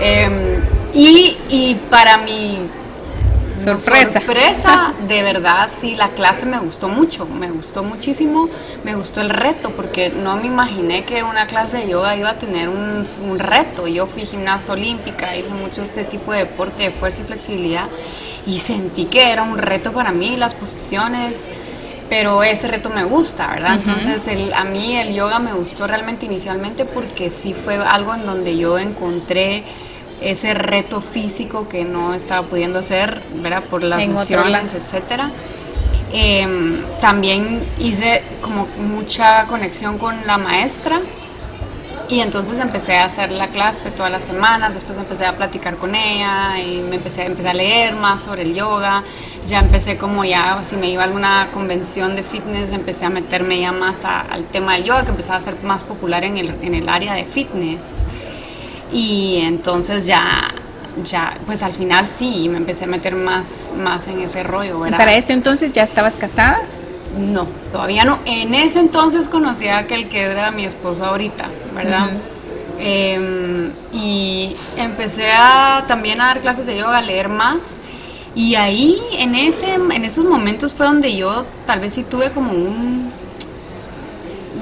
Em, 0.00 0.60
y, 0.92 1.36
y 1.48 1.74
para 1.90 2.18
mi 2.18 2.58
Sorpresa. 3.64 4.20
Sorpresa, 4.20 4.94
de 5.08 5.22
verdad, 5.22 5.68
sí, 5.68 5.96
la 5.96 6.08
clase 6.10 6.46
me 6.46 6.58
gustó 6.58 6.88
mucho, 6.88 7.26
me 7.26 7.50
gustó 7.50 7.82
muchísimo, 7.82 8.48
me 8.84 8.94
gustó 8.94 9.20
el 9.20 9.30
reto, 9.30 9.70
porque 9.70 10.10
no 10.10 10.36
me 10.36 10.46
imaginé 10.46 11.04
que 11.04 11.22
una 11.22 11.46
clase 11.46 11.78
de 11.78 11.88
yoga 11.88 12.16
iba 12.16 12.30
a 12.30 12.38
tener 12.38 12.68
un, 12.68 13.06
un 13.22 13.38
reto. 13.38 13.86
Yo 13.88 14.06
fui 14.06 14.24
gimnasta 14.24 14.72
olímpica, 14.72 15.36
hice 15.36 15.50
mucho 15.50 15.82
este 15.82 16.04
tipo 16.04 16.32
de 16.32 16.40
deporte 16.40 16.84
de 16.84 16.90
fuerza 16.90 17.22
y 17.22 17.24
flexibilidad, 17.24 17.88
y 18.46 18.58
sentí 18.58 19.06
que 19.06 19.30
era 19.30 19.42
un 19.42 19.58
reto 19.58 19.92
para 19.92 20.12
mí, 20.12 20.36
las 20.36 20.54
posiciones, 20.54 21.48
pero 22.08 22.42
ese 22.42 22.68
reto 22.68 22.90
me 22.90 23.04
gusta, 23.04 23.46
¿verdad? 23.48 23.74
Entonces 23.76 24.28
el, 24.28 24.52
a 24.52 24.64
mí 24.64 24.96
el 24.96 25.14
yoga 25.14 25.38
me 25.38 25.54
gustó 25.54 25.86
realmente 25.86 26.26
inicialmente 26.26 26.84
porque 26.84 27.30
sí 27.30 27.54
fue 27.54 27.76
algo 27.76 28.14
en 28.14 28.26
donde 28.26 28.56
yo 28.56 28.78
encontré 28.78 29.64
ese 30.20 30.54
reto 30.54 31.00
físico 31.00 31.68
que 31.68 31.84
no 31.84 32.14
estaba 32.14 32.46
pudiendo 32.46 32.78
hacer, 32.78 33.22
¿verdad? 33.36 33.62
Por 33.64 33.82
las 33.82 34.06
lesiones, 34.06 34.74
etcétera. 34.74 35.30
Em, 36.12 36.82
también 37.00 37.66
hice 37.78 38.22
como 38.40 38.68
mucha 38.78 39.46
conexión 39.46 39.98
con 39.98 40.14
la 40.26 40.38
maestra 40.38 41.00
y 42.08 42.20
entonces 42.20 42.58
empecé 42.60 42.96
a 42.96 43.04
hacer 43.04 43.32
la 43.32 43.48
clase 43.48 43.90
todas 43.90 44.12
las 44.12 44.22
semanas, 44.22 44.74
después 44.74 44.98
empecé 44.98 45.24
a 45.24 45.36
platicar 45.36 45.76
con 45.76 45.94
ella 45.94 46.60
y 46.60 46.82
me 46.82 46.96
empecé, 46.96 47.24
empecé 47.24 47.48
a 47.48 47.54
leer 47.54 47.94
más 47.94 48.22
sobre 48.22 48.42
el 48.42 48.54
yoga, 48.54 49.02
ya 49.48 49.60
empecé 49.60 49.96
como 49.96 50.24
ya, 50.24 50.62
si 50.62 50.76
me 50.76 50.90
iba 50.90 51.02
a 51.02 51.06
alguna 51.06 51.48
convención 51.52 52.14
de 52.14 52.22
fitness, 52.22 52.72
empecé 52.72 53.06
a 53.06 53.10
meterme 53.10 53.58
ya 53.58 53.72
más 53.72 54.04
al 54.04 54.44
tema 54.52 54.74
del 54.74 54.84
yoga, 54.84 55.04
que 55.04 55.10
empezaba 55.10 55.38
a 55.38 55.40
ser 55.40 55.56
más 55.62 55.82
popular 55.82 56.24
en 56.24 56.36
el, 56.36 56.54
en 56.62 56.74
el 56.74 56.88
área 56.88 57.14
de 57.14 57.24
fitness. 57.24 58.02
Y 58.94 59.40
entonces 59.42 60.06
ya, 60.06 60.54
ya, 61.02 61.36
pues 61.46 61.64
al 61.64 61.72
final 61.72 62.06
sí, 62.06 62.48
me 62.48 62.58
empecé 62.58 62.84
a 62.84 62.86
meter 62.86 63.16
más, 63.16 63.74
más 63.76 64.06
en 64.06 64.20
ese 64.20 64.44
rollo, 64.44 64.78
¿verdad? 64.78 64.98
¿Para 64.98 65.14
ese 65.16 65.32
entonces 65.32 65.72
ya 65.72 65.82
estabas 65.82 66.16
casada? 66.16 66.62
No, 67.18 67.48
todavía 67.72 68.04
no. 68.04 68.20
En 68.24 68.54
ese 68.54 68.78
entonces 68.78 69.28
conocí 69.28 69.66
a 69.66 69.78
aquel 69.78 70.08
que 70.08 70.22
era 70.22 70.52
mi 70.52 70.64
esposo 70.64 71.04
ahorita, 71.04 71.50
¿verdad? 71.74 72.10
Em, 72.78 73.72
y 73.92 74.54
empecé 74.76 75.28
a 75.32 75.84
también 75.88 76.20
a 76.20 76.26
dar 76.26 76.40
clases 76.40 76.66
de 76.66 76.76
yoga, 76.76 76.98
a 76.98 77.02
leer 77.02 77.28
más. 77.28 77.78
Y 78.36 78.54
ahí, 78.54 79.00
en, 79.18 79.34
ese, 79.34 79.74
en 79.74 80.04
esos 80.04 80.24
momentos 80.24 80.72
fue 80.72 80.86
donde 80.86 81.16
yo 81.16 81.44
tal 81.66 81.80
vez 81.80 81.94
sí 81.94 82.04
tuve 82.04 82.30
como 82.30 82.52
un, 82.52 83.10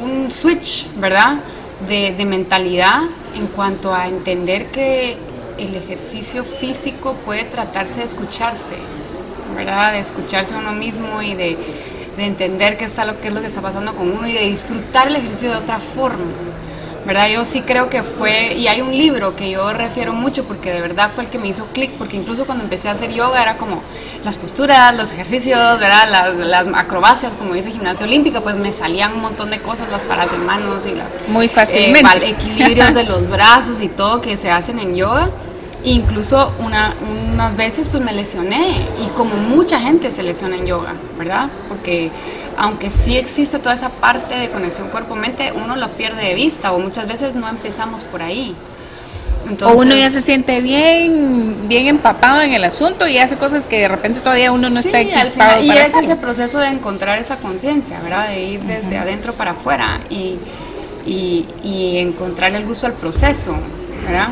un 0.02 0.32
switch, 0.32 0.86
¿verdad? 0.96 1.36
De, 1.88 2.14
de 2.16 2.24
mentalidad 2.24 3.02
en 3.34 3.46
cuanto 3.48 3.92
a 3.92 4.08
entender 4.08 4.66
que 4.70 5.16
el 5.58 5.74
ejercicio 5.74 6.44
físico 6.44 7.14
puede 7.24 7.44
tratarse 7.44 8.00
de 8.00 8.06
escucharse, 8.06 8.74
¿verdad? 9.54 9.92
De 9.92 10.00
escucharse 10.00 10.54
a 10.54 10.58
uno 10.58 10.72
mismo 10.72 11.22
y 11.22 11.34
de, 11.34 11.56
entender 12.18 12.76
qué, 12.76 12.84
está 12.84 13.04
lo, 13.04 13.20
qué 13.20 13.28
es 13.28 13.34
lo 13.34 13.40
que 13.40 13.46
está 13.46 13.62
pasando 13.62 13.94
con 13.94 14.10
uno 14.10 14.28
y 14.28 14.32
de 14.32 14.48
disfrutar 14.48 15.08
el 15.08 15.16
ejercicio 15.16 15.50
de 15.50 15.56
otra 15.56 15.78
forma. 15.80 16.24
¿Verdad? 17.04 17.28
Yo 17.28 17.44
sí 17.44 17.62
creo 17.62 17.88
que 17.88 18.02
fue, 18.02 18.54
y 18.54 18.68
hay 18.68 18.80
un 18.80 18.97
libro 18.97 19.35
que 19.37 19.50
yo 19.50 19.73
refiero 19.73 20.12
mucho 20.12 20.44
porque 20.44 20.71
de 20.71 20.80
verdad 20.80 21.11
fue 21.11 21.25
el 21.25 21.30
que 21.30 21.38
me 21.38 21.49
hizo 21.49 21.66
clic, 21.66 21.92
porque 21.92 22.16
incluso 22.16 22.47
cuando 22.47 22.64
empecé 22.64 22.88
a 22.88 22.92
hacer 22.92 23.12
yoga 23.12 23.42
era 23.42 23.56
como 23.56 23.82
las 24.25 24.38
posturas, 24.38 24.97
los 24.97 25.11
ejercicios, 25.12 25.59
¿verdad? 25.78 26.35
Las, 26.38 26.68
acrobacias, 26.68 27.35
como 27.35 27.54
dice 27.54 27.71
gimnasia 27.71 28.06
olímpica, 28.06 28.40
pues 28.40 28.56
me 28.56 28.73
salían 28.73 29.12
un 29.14 29.23
montón 29.23 29.50
de 29.50 29.61
cosas, 29.61 29.90
las 29.90 30.04
paras 30.04 30.30
de 30.30 30.38
manos 30.38 30.87
y 30.87 30.94
las... 30.94 31.16
Muy 31.28 31.49
fácilmente. 31.49 32.26
Eh, 32.26 32.30
equilibrios 32.30 32.94
de 32.94 33.04
los 33.04 33.28
brazos 33.28 33.80
y 33.80 33.88
todo 33.88 34.21
que 34.21 34.37
se 34.37 34.50
hacen 34.50 34.78
en 34.78 34.94
yoga. 34.94 35.28
Incluso 35.84 36.52
una, 36.60 36.94
unas 37.32 37.56
veces 37.56 37.88
pues 37.88 38.02
me 38.02 38.12
lesioné 38.12 38.86
y 39.04 39.08
como 39.10 39.34
mucha 39.34 39.80
gente 39.80 40.10
se 40.10 40.22
lesiona 40.22 40.56
en 40.56 40.66
yoga, 40.66 40.94
¿verdad? 41.18 41.48
Porque 41.68 42.10
aunque 42.56 42.90
sí 42.90 43.16
existe 43.16 43.58
toda 43.58 43.74
esa 43.74 43.88
parte 43.88 44.36
de 44.36 44.50
conexión 44.50 44.88
cuerpo-mente, 44.88 45.52
uno 45.52 45.74
lo 45.74 45.88
pierde 45.88 46.22
de 46.22 46.34
vista 46.34 46.72
o 46.72 46.78
muchas 46.78 47.08
veces 47.08 47.34
no 47.34 47.48
empezamos 47.48 48.04
por 48.04 48.22
ahí. 48.22 48.54
o 49.64 49.72
uno 49.72 49.96
ya 49.96 50.08
se 50.10 50.22
siente 50.22 50.60
bien, 50.60 51.66
bien 51.66 51.88
empapado 51.88 52.42
en 52.42 52.54
el 52.54 52.62
asunto 52.62 53.08
y 53.08 53.18
hace 53.18 53.36
cosas 53.36 53.66
que 53.66 53.80
de 53.80 53.88
repente 53.88 54.20
todavía 54.20 54.52
uno 54.52 54.70
no 54.70 54.78
está 54.78 55.00
equipado 55.00 55.62
Y 55.64 55.70
es 55.70 55.96
ese 55.96 56.14
proceso 56.14 56.58
de 56.58 56.68
encontrar 56.68 57.18
esa 57.18 57.38
conciencia, 57.38 57.98
¿verdad? 58.00 58.28
De 58.28 58.40
ir 58.44 58.60
desde 58.60 58.98
adentro 58.98 59.32
para 59.32 59.52
afuera. 59.52 59.98
Y 60.10 60.38
y, 61.06 61.46
y 61.62 61.98
encontrar 61.98 62.54
el 62.54 62.64
gusto 62.64 62.86
al 62.86 62.94
proceso, 62.94 63.54
¿verdad? 64.04 64.28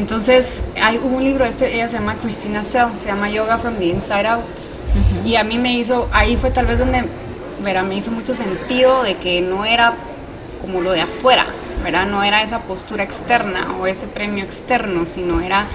Entonces, 0.00 0.64
hay 0.82 0.96
un 0.96 1.22
libro, 1.22 1.44
este, 1.44 1.74
ella 1.74 1.86
se 1.86 1.98
llama 1.98 2.16
Christina 2.16 2.64
Sell, 2.64 2.96
se 2.96 3.08
llama 3.08 3.28
Yoga 3.28 3.58
from 3.58 3.76
the 3.76 3.84
Inside 3.84 4.26
Out. 4.26 4.46
Y 5.26 5.36
a 5.36 5.44
mí 5.44 5.58
me 5.58 5.74
hizo, 5.74 6.08
ahí 6.10 6.38
fue 6.38 6.50
tal 6.50 6.64
vez 6.64 6.78
donde, 6.78 7.04
verá, 7.62 7.82
me 7.82 7.96
hizo 7.96 8.10
mucho 8.10 8.32
sentido 8.32 9.02
de 9.02 9.18
que 9.18 9.42
no 9.42 9.66
era 9.66 9.92
como 10.62 10.80
lo 10.80 10.92
de 10.92 11.02
afuera, 11.02 11.44
¿verdad? 11.84 12.06
No 12.06 12.22
era 12.22 12.42
esa 12.42 12.60
postura 12.60 13.04
externa 13.04 13.76
o 13.78 13.86
ese 13.86 14.06
premio 14.06 14.42
externo, 14.42 15.04
sino 15.04 15.42
era 15.42 15.66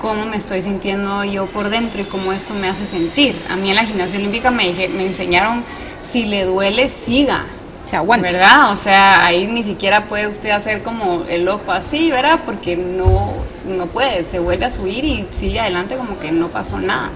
cómo 0.00 0.26
me 0.26 0.38
estoy 0.38 0.60
sintiendo 0.60 1.22
yo 1.22 1.46
por 1.46 1.70
dentro 1.70 2.02
y 2.02 2.04
cómo 2.04 2.32
esto 2.32 2.54
me 2.54 2.66
hace 2.66 2.84
sentir. 2.84 3.40
A 3.48 3.54
mí 3.54 3.70
en 3.70 3.76
la 3.76 3.84
gimnasia 3.84 4.18
olímpica 4.18 4.50
me, 4.50 4.64
dije, 4.64 4.88
me 4.88 5.06
enseñaron, 5.06 5.62
si 6.00 6.24
le 6.24 6.44
duele, 6.46 6.88
siga. 6.88 7.44
Se 7.88 7.94
aguanta. 7.96 8.26
¿Verdad? 8.32 8.72
O 8.72 8.76
sea, 8.76 9.24
ahí 9.24 9.46
ni 9.46 9.62
siquiera 9.62 10.06
puede 10.06 10.26
usted 10.26 10.50
hacer 10.50 10.82
como 10.82 11.24
el 11.28 11.46
ojo 11.46 11.70
así, 11.70 12.10
¿verdad? 12.10 12.40
Porque 12.44 12.76
no, 12.76 13.34
no 13.66 13.86
puede, 13.86 14.24
se 14.24 14.38
vuelve 14.38 14.64
a 14.64 14.70
subir 14.70 15.04
y 15.04 15.26
sigue 15.30 15.60
adelante 15.60 15.96
como 15.96 16.18
que 16.18 16.32
no 16.32 16.48
pasó 16.48 16.78
nada. 16.78 17.10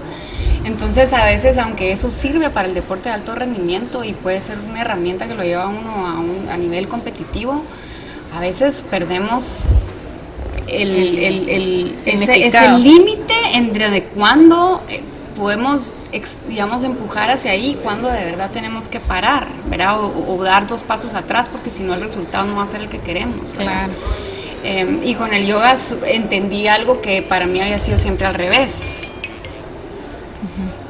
Entonces, 0.63 1.13
a 1.13 1.23
veces, 1.23 1.57
aunque 1.57 1.91
eso 1.91 2.09
sirve 2.09 2.49
para 2.49 2.67
el 2.67 2.73
deporte 2.73 3.09
de 3.09 3.15
alto 3.15 3.35
rendimiento 3.35 4.03
y 4.03 4.13
puede 4.13 4.41
ser 4.41 4.57
una 4.59 4.81
herramienta 4.81 5.27
que 5.27 5.33
lo 5.33 5.43
lleva 5.43 5.63
a 5.63 5.67
uno 5.67 6.07
a, 6.07 6.19
un, 6.19 6.49
a 6.49 6.57
nivel 6.57 6.87
competitivo, 6.87 7.63
a 8.35 8.39
veces 8.39 8.83
perdemos 8.89 9.69
el, 10.67 11.17
el, 11.19 11.49
el, 11.49 11.95
ese, 12.05 12.69
límite 12.79 13.33
entre 13.53 13.89
de 13.89 14.03
cuándo 14.03 14.83
eh, 14.89 15.01
podemos, 15.37 15.95
digamos, 16.49 16.83
empujar 16.83 17.31
hacia 17.31 17.51
ahí 17.51 17.71
y 17.71 17.75
cuándo 17.75 18.09
de 18.09 18.25
verdad 18.25 18.51
tenemos 18.51 18.89
que 18.89 18.99
parar, 18.99 19.47
¿verdad? 19.69 20.01
O, 20.01 20.35
o, 20.35 20.43
dar 20.43 20.67
dos 20.67 20.83
pasos 20.83 21.13
atrás, 21.13 21.47
porque 21.49 21.69
si 21.69 21.83
no 21.83 21.93
el 21.93 22.01
resultado 22.01 22.45
no 22.47 22.57
va 22.57 22.63
a 22.63 22.67
ser 22.67 22.81
el 22.81 22.89
que 22.89 22.99
queremos. 22.99 23.51
Claro. 23.51 23.93
Eh, 24.63 25.01
y 25.03 25.15
con 25.15 25.33
el 25.33 25.45
yoga 25.45 25.75
entendí 26.05 26.67
algo 26.67 26.99
que 27.01 27.21
para 27.21 27.45
mí 27.45 27.61
había 27.61 27.79
sido 27.79 27.97
siempre 27.97 28.27
al 28.27 28.33
revés. 28.33 29.09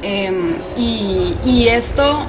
Eh, 0.02 0.56
y, 0.76 1.66
esto 1.68 2.20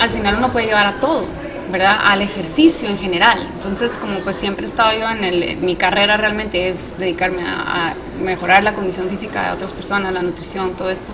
al 0.00 0.10
final 0.10 0.36
uno 0.36 0.52
puede 0.52 0.66
llevar 0.66 0.86
a 0.86 1.00
todo. 1.00 1.24
¿verdad? 1.70 1.98
Al 2.04 2.22
ejercicio 2.22 2.88
en 2.88 2.96
general. 2.96 3.48
Entonces, 3.54 3.96
como 3.96 4.20
pues 4.20 4.36
siempre 4.36 4.64
he 4.64 4.68
estado 4.68 4.96
yo 4.96 5.10
en 5.10 5.24
el, 5.24 5.56
mi 5.56 5.74
carrera 5.74 6.16
realmente 6.16 6.68
es 6.68 6.96
dedicarme 6.98 7.42
a, 7.44 7.94
mejorar 8.22 8.62
la 8.62 8.74
condición 8.74 9.08
física 9.08 9.48
de 9.48 9.54
otras 9.54 9.72
personas, 9.72 10.12
la 10.12 10.22
nutrición, 10.22 10.76
todo 10.76 10.90
esto. 10.90 11.10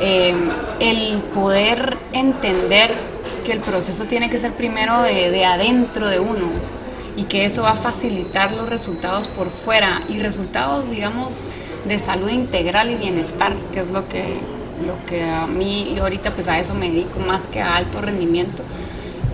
Eh, 0.00 0.34
el 0.80 1.18
poder 1.32 1.96
entender 2.12 2.90
que 3.44 3.52
el 3.52 3.60
proceso 3.60 4.04
tiene 4.04 4.28
que 4.30 4.38
ser 4.38 4.52
primero 4.52 5.00
de 5.02 5.44
adentro 5.44 6.08
de 6.08 6.18
uno 6.18 6.48
y 7.18 7.24
que 7.24 7.44
eso 7.44 7.62
va 7.62 7.72
a 7.72 7.74
facilitar 7.74 8.52
los 8.52 8.68
resultados 8.68 9.28
por 9.28 9.50
fuera 9.50 10.00
y 10.08 10.20
resultados, 10.20 10.88
digamos, 10.90 11.44
de 11.86 11.98
salud 11.98 12.30
integral 12.30 12.90
y 12.90 12.94
bienestar, 12.94 13.54
que 13.72 13.80
es 13.80 13.90
lo 13.90 14.08
que, 14.08 14.22
lo 14.86 15.04
que 15.06 15.24
a 15.24 15.46
mí, 15.46 15.94
y 15.94 15.98
ahorita 15.98 16.32
pues 16.34 16.48
a 16.48 16.58
eso 16.58 16.74
me 16.74 16.88
dedico 16.88 17.20
más 17.20 17.46
que 17.46 17.60
a 17.60 17.74
alto 17.74 18.00
rendimiento 18.00 18.62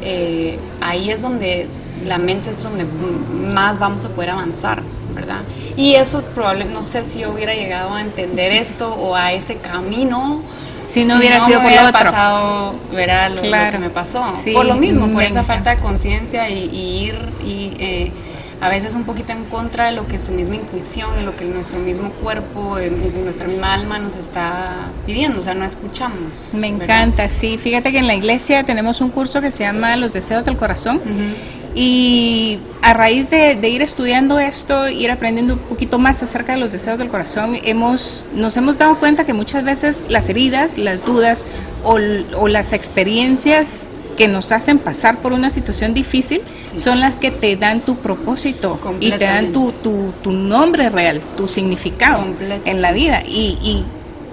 eh, 0.05 0.59
ahí 0.83 1.11
es 1.11 1.23
donde 1.23 1.67
la 2.05 2.19
mente 2.19 2.50
es 2.50 2.62
donde 2.62 2.85
más 2.85 3.79
vamos 3.79 4.05
a 4.05 4.11
poder 4.11 4.31
avanzar, 4.31 4.83
¿verdad? 5.14 5.41
Y 5.76 5.95
eso 5.95 6.23
probablemente, 6.35 6.75
no 6.75 6.83
sé 6.83 7.05
si 7.05 7.21
yo 7.21 7.33
hubiera 7.33 7.55
llegado 7.55 7.95
a 7.95 8.00
entender 8.00 8.53
esto 8.53 8.93
o 8.95 9.14
a 9.14 9.33
ese 9.33 9.57
camino 9.57 10.43
si 10.87 11.04
no 11.04 11.15
si 11.15 11.21
hubiera 11.21 11.39
no 11.39 11.47
sido 11.47 11.58
por 11.58 11.67
hubiera 11.67 11.85
lo 11.85 11.93
pasado, 11.93 12.75
verá 12.93 13.28
lo, 13.28 13.41
claro. 13.41 13.67
lo, 13.67 13.73
que 13.73 13.78
me 13.78 13.91
pasó. 13.91 14.35
Sí, 14.43 14.52
por 14.52 14.67
lo 14.67 14.76
mismo, 14.76 15.11
por 15.11 15.23
esa 15.23 15.43
falta 15.43 15.75
de 15.75 15.80
conciencia 15.80 16.49
y, 16.50 16.69
y, 16.71 17.06
ir 17.06 17.15
y 17.43 17.73
eh, 17.78 18.13
a 18.61 18.69
veces 18.69 18.95
un 18.95 19.04
poquito 19.04 19.32
en 19.32 19.45
contra 19.45 19.87
de 19.87 19.93
lo 19.93 20.06
que 20.06 20.19
su 20.19 20.32
misma 20.32 20.56
intuición 20.56 21.11
y 21.21 21.23
lo 21.23 21.37
que 21.37 21.45
nuestro 21.45 21.78
mismo 21.78 22.11
cuerpo, 22.11 22.78
nuestra 23.23 23.47
misma 23.47 23.75
alma 23.75 23.99
nos 23.99 24.17
está 24.17 24.89
pidiendo, 25.06 25.41
o 25.41 25.43
sea, 25.43 25.54
no 25.54 25.65
escuchamos. 25.65 26.54
Me 26.54 26.73
¿verdad? 26.73 26.85
encanta, 26.85 27.28
sí. 27.28 27.58
Fíjate 27.58 27.93
que 27.93 27.99
en 27.99 28.06
la 28.06 28.15
iglesia 28.15 28.65
tenemos 28.65 29.00
un 29.00 29.11
curso 29.11 29.41
que 29.41 29.50
se 29.50 29.65
llama 29.65 29.97
Los 29.97 30.13
deseos 30.13 30.45
del 30.45 30.56
corazón. 30.56 30.97
Uh 31.04 31.08
-huh. 31.08 31.64
Y 31.75 32.60
a 32.82 32.93
raíz 32.93 33.30
de, 33.30 33.56
de, 33.56 33.69
ir 33.69 33.82
estudiando 33.82 34.39
esto, 34.39 34.89
ir 34.89 35.10
aprendiendo 35.10 35.54
un 35.54 35.60
poquito 35.60 35.99
más 35.99 36.23
acerca 36.23 36.52
de 36.52 36.58
los 36.58 36.71
deseos 36.71 36.99
del 36.99 37.08
corazón, 37.08 37.58
hemos, 37.65 38.25
nos 38.34 38.56
hemos 38.56 38.78
dado 38.78 38.99
cuenta 38.99 39.25
que 39.25 39.32
muchas 39.32 39.65
veces 39.65 40.02
las 40.08 40.28
heridas, 40.28 40.78
las 40.78 41.04
dudas 41.04 41.47
o, 41.82 41.99
o 42.37 42.49
las 42.49 42.73
experiencias 42.73 43.89
que 44.15 44.28
nos 44.28 44.52
hacen 44.52 44.78
pasar 44.78 45.19
por 45.19 45.32
una 45.32 45.50
situación 45.50 45.95
difícil 45.95 46.43
sí. 46.73 46.80
son 46.80 47.00
las 47.00 47.19
que 47.19 47.30
te 47.30 47.56
dan 47.56 47.80
tu 47.80 47.97
propósito 47.97 48.78
y 49.00 49.10
te 49.10 49.25
dan 49.25 49.52
tu, 49.52 49.73
tu, 49.73 50.13
tu 50.23 50.32
nombre 50.32 50.89
real, 50.89 51.21
tu 51.37 51.49
significado 51.49 52.25
en 52.65 52.82
la 52.82 52.93
vida. 52.93 53.23
Y, 53.26 53.58
y, 53.63 53.84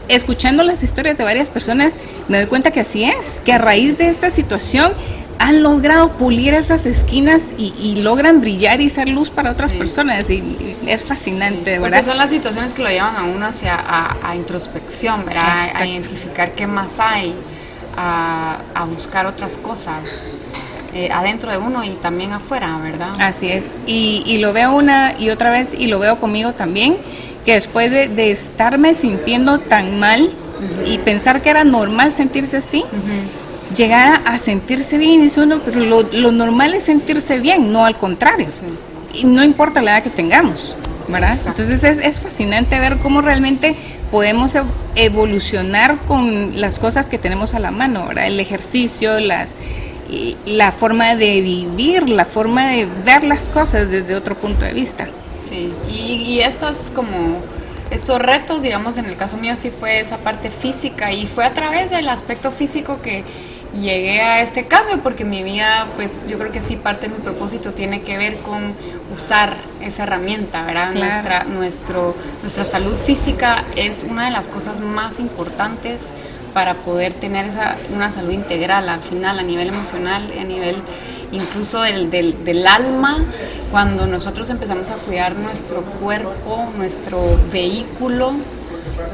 escuchando 0.07 0.63
las 0.63 0.83
historias 0.83 1.17
de 1.17 1.23
varias 1.23 1.49
personas 1.49 1.97
me 2.27 2.37
doy 2.37 2.47
cuenta 2.47 2.71
que 2.71 2.81
así 2.81 3.05
es, 3.05 3.41
que 3.45 3.53
a 3.53 3.57
raíz 3.57 3.97
de 3.97 4.09
esta 4.09 4.29
situación 4.29 4.91
han 5.41 5.63
logrado 5.63 6.11
pulir 6.11 6.53
esas 6.53 6.85
esquinas 6.85 7.53
y, 7.57 7.73
y 7.79 8.01
logran 8.01 8.41
brillar 8.41 8.79
y 8.79 8.89
ser 8.89 9.09
luz 9.09 9.31
para 9.31 9.51
otras 9.51 9.71
sí. 9.71 9.77
personas 9.77 10.29
y, 10.29 10.35
y, 10.35 10.77
es 10.85 11.03
fascinante, 11.03 11.75
sí, 11.75 11.81
¿verdad? 11.81 11.97
Porque 11.97 12.03
son 12.03 12.17
las 12.17 12.29
situaciones 12.29 12.73
que 12.73 12.83
lo 12.83 12.89
llevan 12.89 13.15
a 13.15 13.23
uno 13.23 13.47
hacia 13.47 13.75
a, 13.75 14.17
a 14.23 14.35
introspección, 14.35 15.25
¿verdad? 15.25 15.65
Exacto. 15.65 15.79
A 15.79 15.87
identificar 15.87 16.51
qué 16.51 16.67
más 16.67 16.99
hay 16.99 17.33
a, 17.97 18.59
a 18.75 18.85
buscar 18.85 19.25
otras 19.25 19.57
cosas. 19.57 20.37
Eh, 20.93 21.09
adentro 21.09 21.49
de 21.49 21.57
uno 21.57 21.85
y 21.85 21.91
también 22.01 22.33
afuera, 22.33 22.77
¿verdad? 22.83 23.13
Así 23.19 23.49
es. 23.49 23.71
Y, 23.87 24.23
y, 24.25 24.39
lo 24.39 24.51
veo 24.51 24.73
una 24.73 25.17
y 25.17 25.29
otra 25.29 25.49
vez 25.49 25.73
y 25.75 25.87
lo 25.87 25.99
veo 25.99 26.19
conmigo 26.19 26.51
también, 26.51 26.97
que 27.45 27.53
después 27.53 27.89
de, 27.89 28.09
de 28.09 28.31
estarme 28.31 28.93
sintiendo 28.93 29.59
tan 29.59 29.99
mal 29.99 30.23
uh 30.23 30.27
-huh. 30.27 30.93
y 30.93 30.97
pensar 30.97 31.41
que 31.41 31.49
era 31.49 31.63
normal 31.63 32.11
sentirse 32.11 32.57
así, 32.57 32.79
uh 32.79 32.83
-huh. 32.83 33.40
Llegar 33.75 34.21
a, 34.25 34.33
a, 34.33 34.37
sentirse 34.39 34.97
bien, 34.97 35.21
dice 35.21 35.41
uno, 35.41 35.59
pero 35.63 35.79
lo, 35.79 36.03
lo, 36.03 36.31
normal 36.31 36.73
es 36.73 36.83
sentirse 36.83 37.39
bien, 37.39 37.71
no 37.71 37.85
al 37.85 37.97
contrario. 37.97 38.47
Sí. 38.49 38.65
Y 39.13 39.25
no 39.25 39.43
importa 39.43 39.81
la 39.81 39.91
edad 39.91 40.03
que 40.03 40.09
tengamos, 40.09 40.75
¿verdad? 41.07 41.31
Exacto. 41.31 41.61
Entonces 41.61 41.83
es, 41.83 42.05
es 42.05 42.19
fascinante 42.19 42.79
ver 42.79 42.97
cómo 42.97 43.21
realmente 43.21 43.75
podemos 44.09 44.57
evolucionar 44.95 45.97
con 46.07 46.59
las 46.59 46.79
cosas 46.79 47.07
que 47.07 47.17
tenemos 47.17 47.53
a 47.53 47.59
la 47.59 47.71
mano, 47.71 48.07
¿verdad? 48.07 48.27
El 48.27 48.39
ejercicio, 48.39 49.19
las, 49.19 49.55
la 50.45 50.71
forma 50.71 51.15
de 51.15 51.41
vivir, 51.41 52.09
la 52.09 52.25
forma 52.25 52.71
de 52.71 52.87
ver 53.05 53.23
las 53.23 53.49
cosas 53.49 53.89
desde 53.89 54.15
otro 54.15 54.35
punto 54.35 54.65
de 54.65 54.73
vista. 54.73 55.07
Sí, 55.37 55.73
y, 55.89 56.15
y 56.15 56.39
estas 56.41 56.91
como 56.93 57.41
estos 57.91 58.19
retos, 58.19 58.61
digamos, 58.61 58.97
en 58.97 59.05
el 59.05 59.15
caso 59.15 59.37
mío 59.37 59.55
sí 59.55 59.69
fue 59.69 59.99
esa 59.99 60.17
parte 60.17 60.49
física 60.49 61.11
y 61.11 61.27
fue 61.27 61.45
a 61.45 61.53
través 61.53 61.89
del 61.89 62.07
aspecto 62.07 62.51
físico 62.51 63.01
que 63.01 63.23
llegué 63.73 64.21
a 64.21 64.41
este 64.41 64.65
cambio 64.65 65.01
porque 65.01 65.23
mi 65.23 65.43
vida, 65.43 65.87
pues 65.95 66.29
yo 66.29 66.37
creo 66.37 66.51
que 66.51 66.61
sí 66.61 66.75
parte 66.75 67.07
de 67.07 67.15
mi 67.15 67.21
propósito 67.21 67.71
tiene 67.73 68.01
que 68.01 68.17
ver 68.17 68.37
con 68.37 68.73
usar 69.13 69.55
esa 69.81 70.03
herramienta, 70.03 70.65
¿verdad? 70.65 70.91
Claro. 70.91 70.99
Nuestra, 70.99 71.43
nuestro, 71.45 72.15
nuestra 72.41 72.63
salud 72.63 72.95
física 72.95 73.63
es 73.75 74.05
una 74.07 74.25
de 74.25 74.31
las 74.31 74.47
cosas 74.47 74.81
más 74.81 75.19
importantes 75.19 76.11
para 76.53 76.73
poder 76.75 77.13
tener 77.13 77.45
esa, 77.45 77.77
una 77.93 78.09
salud 78.09 78.31
integral 78.31 78.89
al 78.89 79.01
final, 79.01 79.39
a 79.39 79.43
nivel 79.43 79.69
emocional, 79.69 80.31
a 80.37 80.43
nivel 80.43 80.81
incluso 81.31 81.81
del, 81.81 82.11
del, 82.11 82.43
del 82.43 82.67
alma, 82.67 83.23
cuando 83.71 84.05
nosotros 84.05 84.49
empezamos 84.49 84.91
a 84.91 84.95
cuidar 84.95 85.35
nuestro 85.35 85.81
cuerpo, 85.81 86.69
nuestro 86.75 87.39
vehículo, 87.51 88.33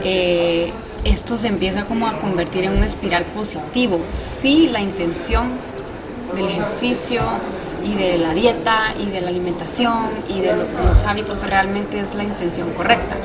eh, 0.03 0.71
esto 1.03 1.37
se 1.37 1.47
empieza 1.47 1.85
como 1.85 2.07
a 2.07 2.19
convertir 2.19 2.65
en 2.65 2.73
una 2.73 2.85
espiral 2.85 3.23
positivo. 3.25 4.03
Sí, 4.07 4.69
la 4.71 4.79
intención 4.79 5.49
del 6.35 6.47
ejercicio 6.47 7.21
y 7.83 7.95
de 7.95 8.17
la 8.17 8.33
dieta 8.33 8.93
y 8.99 9.05
de 9.05 9.21
la 9.21 9.29
alimentación 9.29 10.09
y 10.27 10.41
de, 10.41 10.53
los 10.85 11.03
hábitos 11.05 11.43
realmente 11.43 11.99
es 11.99 12.15
la 12.15 12.23
intención 12.23 12.71
correcta. 12.73 13.15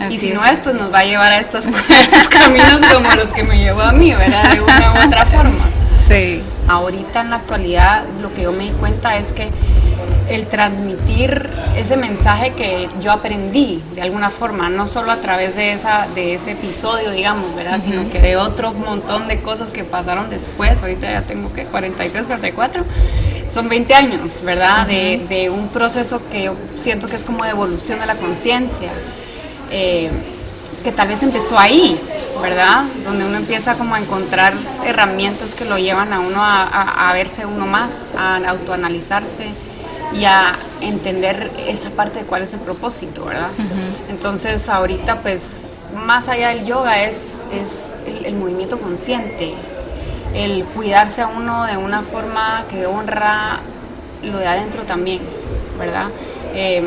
Así 0.00 0.14
y 0.14 0.18
si 0.18 0.28
es. 0.28 0.34
no 0.34 0.44
es, 0.44 0.60
pues 0.60 0.74
nos 0.74 0.92
va 0.92 1.00
a 1.00 1.04
llevar 1.04 1.32
a 1.32 1.38
estos, 1.38 1.66
a 1.66 2.00
estos 2.00 2.28
caminos 2.28 2.80
como 2.92 3.10
los 3.12 3.32
que 3.32 3.42
me 3.42 3.58
llevó 3.58 3.82
a 3.82 3.92
mí, 3.92 4.14
¿verdad? 4.14 4.52
De 4.52 4.60
una 4.60 4.94
u 4.94 5.06
otra 5.06 5.26
forma. 5.26 5.68
Sí. 6.08 6.42
Ahorita 6.68 7.20
en 7.20 7.30
la 7.30 7.36
actualidad 7.36 8.04
lo 8.20 8.32
que 8.32 8.42
yo 8.42 8.52
me 8.52 8.64
di 8.64 8.70
cuenta 8.70 9.16
es 9.18 9.32
que 9.32 9.50
el 10.28 10.46
transmitir 10.46 11.50
ese 11.76 11.96
mensaje 11.96 12.52
que 12.52 12.88
yo 13.00 13.12
aprendí 13.12 13.82
de 13.94 14.02
alguna 14.02 14.30
forma, 14.30 14.68
no 14.68 14.86
solo 14.86 15.10
a 15.10 15.16
través 15.16 15.56
de, 15.56 15.72
esa, 15.72 16.06
de 16.14 16.34
ese 16.34 16.52
episodio, 16.52 17.10
digamos, 17.10 17.54
¿verdad? 17.54 17.74
Uh 17.74 17.76
-huh. 17.76 17.84
Sino 17.84 18.10
que 18.10 18.20
de 18.20 18.36
otro 18.36 18.72
montón 18.74 19.26
de 19.28 19.40
cosas 19.40 19.72
que 19.72 19.84
pasaron 19.84 20.28
después, 20.28 20.82
ahorita 20.82 21.10
ya 21.10 21.22
tengo 21.22 21.52
que 21.52 21.64
43, 21.64 22.26
44, 22.26 22.84
son 23.48 23.68
20 23.68 23.94
años, 23.94 24.42
¿verdad? 24.42 24.80
Uh 24.80 24.84
-huh. 24.84 24.86
de, 24.86 25.26
de, 25.28 25.50
un 25.50 25.68
proceso 25.68 26.20
que 26.30 26.44
yo 26.44 26.56
siento 26.74 27.08
que 27.08 27.16
es 27.16 27.24
como 27.24 27.44
de 27.44 27.50
evolución 27.50 27.98
de 28.00 28.06
la 28.06 28.14
conciencia, 28.14 28.90
eh, 29.70 30.10
que 30.84 30.92
tal 30.92 31.08
vez 31.08 31.22
empezó 31.22 31.58
ahí, 31.58 31.98
¿verdad? 32.42 32.84
Donde 33.04 33.24
uno 33.24 33.36
empieza 33.36 33.74
como 33.74 33.94
a 33.94 33.98
encontrar 33.98 34.52
herramientas 34.84 35.54
que 35.54 35.64
lo 35.64 35.78
llevan 35.78 36.12
a 36.12 36.20
uno 36.20 36.40
a, 36.42 36.62
a, 36.64 37.10
a 37.10 37.12
verse 37.14 37.46
uno 37.46 37.66
más, 37.66 38.12
a 38.16 38.36
autoanalizarse 38.48 39.46
y 40.12 40.24
a 40.24 40.54
entender 40.80 41.50
esa 41.66 41.90
parte 41.90 42.20
de 42.20 42.24
cuál 42.24 42.42
es 42.42 42.54
el 42.54 42.60
propósito, 42.60 43.24
¿verdad? 43.24 43.50
Entonces 44.08 44.68
ahorita 44.68 45.22
pues 45.22 45.80
más 46.04 46.28
allá 46.28 46.48
del 46.48 46.64
yoga 46.64 47.04
es, 47.04 47.42
es 47.52 47.94
el, 48.24 48.34
movimiento 48.34 48.80
consciente, 48.80 49.54
el 50.34 50.64
cuidarse 50.64 51.22
a 51.22 51.28
uno 51.28 51.66
de 51.66 51.76
una 51.76 52.02
forma 52.02 52.64
que 52.68 52.86
honra 52.86 53.60
lo 54.22 54.38
de 54.38 54.46
adentro 54.46 54.84
también, 54.84 55.20
¿verdad? 55.78 56.06
Eh, 56.54 56.82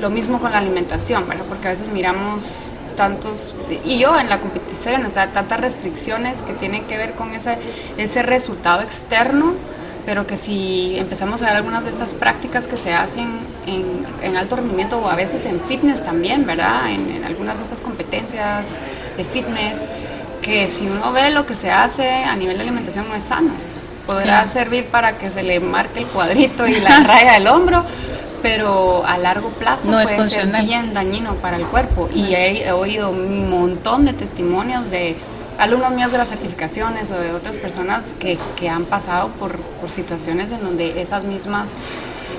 lo 0.00 0.10
mismo 0.10 0.38
con 0.38 0.52
la 0.52 0.58
alimentación, 0.58 1.28
¿verdad? 1.28 1.44
Porque 1.48 1.68
a 1.68 1.70
veces 1.70 1.88
miramos 1.88 2.72
tantos, 2.96 3.54
y 3.84 3.98
yo 3.98 4.18
en 4.18 4.28
la 4.28 4.40
competición, 4.40 5.04
o 5.06 5.08
sea, 5.08 5.28
tantas 5.32 5.60
restricciones 5.60 6.42
que 6.42 6.52
tienen 6.52 6.84
que 6.84 6.96
ver 6.96 7.14
con 7.14 7.32
ese, 7.32 7.58
ese 7.96 8.22
resultado 8.22 8.82
externo 8.82 9.54
pero 10.08 10.26
que 10.26 10.38
si 10.38 10.98
empezamos 10.98 11.42
a 11.42 11.48
ver 11.48 11.56
algunas 11.56 11.84
de 11.84 11.90
estas 11.90 12.14
prácticas 12.14 12.66
que 12.66 12.78
se 12.78 12.94
hacen 12.94 13.28
en, 13.66 14.36
alto 14.38 14.56
rendimiento 14.56 14.96
o 14.96 15.06
a 15.06 15.14
veces 15.14 15.44
en 15.44 15.60
fitness 15.60 16.02
también, 16.02 16.46
¿verdad? 16.46 16.90
En, 16.90 17.24
algunas 17.24 17.58
de 17.58 17.64
estas 17.64 17.82
competencias 17.82 18.78
de 19.18 19.24
fitness, 19.24 19.86
que 20.40 20.66
si 20.66 20.86
uno 20.86 21.12
ve 21.12 21.28
lo 21.28 21.44
que 21.44 21.54
se 21.54 21.70
hace 21.70 22.08
a 22.08 22.34
nivel 22.36 22.56
de 22.56 22.62
alimentación 22.62 23.06
no 23.06 23.14
es 23.14 23.24
sano. 23.24 23.50
Podrá 24.06 24.46
servir 24.46 24.86
para 24.86 25.18
que 25.18 25.30
se 25.30 25.42
le 25.42 25.60
marque 25.60 26.00
el 26.00 26.06
cuadrito 26.06 26.66
y 26.66 26.80
la 26.80 27.00
raya 27.04 27.34
del 27.34 27.46
hombro, 27.46 27.84
pero 28.40 29.04
a 29.04 29.18
largo 29.18 29.50
plazo 29.50 29.90
puede 29.90 30.24
ser 30.24 30.46
bien 30.64 30.94
dañino 30.94 31.34
para 31.34 31.58
el 31.58 31.66
cuerpo. 31.66 32.08
Y 32.14 32.32
he 32.32 32.72
oído 32.72 33.10
un 33.10 33.50
montón 33.50 34.06
de 34.06 34.14
testimonios 34.14 34.90
de 34.90 35.18
alumnos 35.58 35.90
míos 35.92 36.12
de 36.12 36.18
las 36.18 36.28
certificaciones 36.28 37.10
o 37.10 37.18
de 37.18 37.32
otras 37.32 37.56
personas 37.56 38.14
que, 38.18 38.38
que 38.56 38.68
han 38.68 38.84
pasado 38.84 39.28
por, 39.30 39.58
por, 39.58 39.90
situaciones 39.90 40.52
en 40.52 40.62
donde 40.62 41.00
esas 41.00 41.24
mismas 41.24 41.74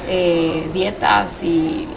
eh, 0.08 0.70
dietas 0.74 1.44
y, 1.44 1.88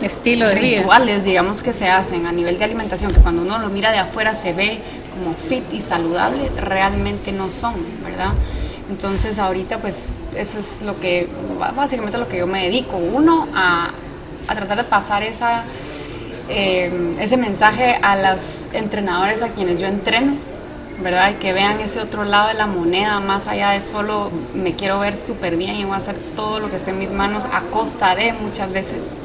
estilo 0.00 0.48
de 0.48 0.56
rituales, 0.56 1.22
digamos, 1.22 1.62
que 1.62 1.72
se 1.72 1.88
hacen 1.88 2.26
a 2.26 2.32
nivel 2.32 2.58
de 2.58 2.64
alimentación, 2.64 3.12
que 3.12 3.20
cuando 3.20 3.42
uno 3.42 3.60
lo 3.60 3.68
mira 3.68 3.92
de 3.92 3.98
afuera 3.98 4.34
se 4.34 4.52
ve 4.52 4.80
como 5.12 5.36
fit 5.36 5.62
y 5.72 5.80
saludable, 5.80 6.50
realmente 6.56 7.30
no 7.30 7.52
son, 7.52 7.74
¿verdad? 8.02 8.32
Entonces 8.90 9.38
ahorita 9.38 9.78
pues 9.78 10.18
eso 10.34 10.58
es 10.58 10.82
lo 10.82 10.98
que, 10.98 11.28
básicamente 11.76 12.18
lo 12.18 12.26
que 12.26 12.38
yo 12.38 12.48
me 12.48 12.64
dedico, 12.64 12.96
uno, 12.96 13.46
a, 13.54 13.90
a 14.48 14.54
tratar 14.56 14.76
de 14.76 14.84
pasar 14.84 15.22
esa 15.22 15.62
eh, 16.48 17.16
ese 17.20 17.36
mensaje 17.36 17.98
a 18.02 18.16
los 18.16 18.68
entrenadores 18.72 19.42
a 19.42 19.50
quienes 19.50 19.80
yo 19.80 19.86
entreno, 19.86 20.34
¿verdad? 21.02 21.30
Y 21.30 21.34
que 21.34 21.52
vean 21.52 21.80
ese 21.80 22.00
otro 22.00 22.24
lado 22.24 22.48
de 22.48 22.54
la 22.54 22.66
moneda, 22.66 23.20
más 23.20 23.46
allá 23.46 23.70
de 23.70 23.80
solo 23.80 24.30
me 24.54 24.74
quiero 24.74 24.98
ver 25.00 25.16
súper 25.16 25.56
bien 25.56 25.76
y 25.76 25.84
voy 25.84 25.94
a 25.94 25.98
hacer 25.98 26.18
todo 26.36 26.60
lo 26.60 26.70
que 26.70 26.76
esté 26.76 26.90
en 26.90 26.98
mis 26.98 27.12
manos 27.12 27.44
a 27.52 27.62
costa 27.70 28.14
de 28.14 28.32
muchas 28.32 28.72
veces. 28.72 29.16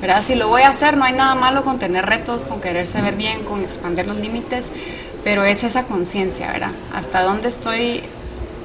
¿verdad? 0.00 0.22
Si 0.22 0.34
lo 0.34 0.48
voy 0.48 0.62
a 0.62 0.68
hacer, 0.68 0.96
no 0.96 1.04
hay 1.04 1.12
nada 1.12 1.34
malo 1.34 1.64
con 1.64 1.78
tener 1.78 2.06
retos, 2.06 2.44
con 2.44 2.60
quererse 2.60 3.02
ver 3.02 3.16
bien, 3.16 3.44
con 3.44 3.62
expandir 3.62 4.06
los 4.06 4.16
límites, 4.16 4.70
pero 5.24 5.44
es 5.44 5.64
esa 5.64 5.84
conciencia, 5.84 6.52
¿verdad? 6.52 6.70
Hasta 6.94 7.22
dónde 7.22 7.48
estoy 7.48 8.02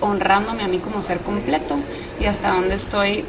honrándome 0.01 0.63
a 0.63 0.67
mí 0.67 0.79
como 0.79 1.01
ser 1.01 1.19
completo 1.19 1.75
y 2.19 2.25
hasta 2.25 2.51
dónde 2.51 2.75
estoy 2.75 3.25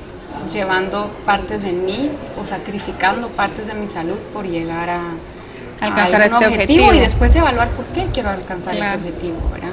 llevando 0.52 1.10
partes 1.24 1.62
de 1.62 1.72
mí 1.72 2.10
o 2.40 2.44
sacrificando 2.44 3.28
partes 3.28 3.66
de 3.66 3.74
mi 3.74 3.86
salud 3.86 4.18
por 4.32 4.46
llegar 4.46 4.90
a, 4.90 5.00
alcanzar 5.80 6.22
este 6.22 6.46
objetivo, 6.46 6.92
y 6.94 6.98
después 6.98 7.34
evaluar 7.36 7.70
por 7.70 7.84
qué 7.86 8.06
quiero 8.12 8.30
alcanzar 8.30 8.76
ese 8.76 8.94
objetivo, 8.94 9.36
¿verdad? 9.52 9.72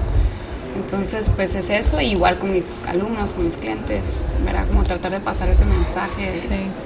Entonces, 0.75 1.29
pues 1.29 1.55
es 1.55 1.69
eso, 1.69 1.99
igual 2.01 2.39
con 2.39 2.51
mis 2.51 2.79
alumnos, 2.87 3.33
con 3.33 3.45
mis 3.45 3.57
clientes, 3.57 4.33
¿verdad? 4.43 4.67
Como 4.67 4.83
tratar 4.83 5.11
de 5.11 5.19
pasar 5.19 5.49
ese 5.49 5.65
mensaje 5.65 6.31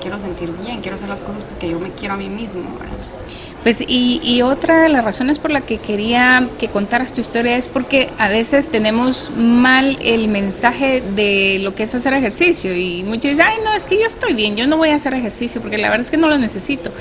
quiero 0.02 0.20
sentir 0.20 0.52
bien, 0.52 0.82
quiero 0.82 0.96
hacer 0.96 1.10
las 1.10 1.22
cosas 1.22 1.44
porque 1.44 1.70
yo 1.70 1.80
me 1.80 1.92
quiero 1.92 2.16
a 2.16 2.18
mí 2.18 2.30
mismo, 2.30 2.64
¿verdad? 2.80 2.98
Pues 3.66 3.82
y, 3.82 4.22
y, 4.24 4.44
otra 4.44 4.84
de 4.84 4.90
las 4.90 5.04
razones 5.04 5.40
por 5.40 5.50
la 5.50 5.62
que 5.62 5.80
quería 5.80 6.50
que 6.60 6.68
contaras 6.68 7.14
tu 7.14 7.22
historia 7.22 7.58
es 7.58 7.68
porque 7.68 8.12
a 8.20 8.30
veces 8.30 8.70
tenemos 8.70 9.32
mal 9.36 9.98
el 10.04 10.28
mensaje 10.28 11.02
de 11.16 11.58
lo 11.64 11.74
que 11.74 11.82
es 11.82 11.96
hacer 11.96 12.14
ejercicio 12.14 12.76
y 12.76 13.02
muchos 13.02 13.32
dicen, 13.32 13.42
ay 13.42 13.56
no, 13.64 13.74
es 13.74 13.86
que 13.86 13.96
yo 13.98 14.06
estoy 14.06 14.36
bien, 14.36 14.56
yo 14.56 14.68
no 14.68 14.78
voy 14.78 14.90
a 14.90 14.96
hacer 14.96 15.16
ejercicio 15.16 15.62
porque 15.62 15.80
la 15.80 15.90
verdad 15.90 16.04
es 16.04 16.12
que 16.12 16.18
no 16.18 16.30
lo 16.30 16.38
necesito. 16.38 16.92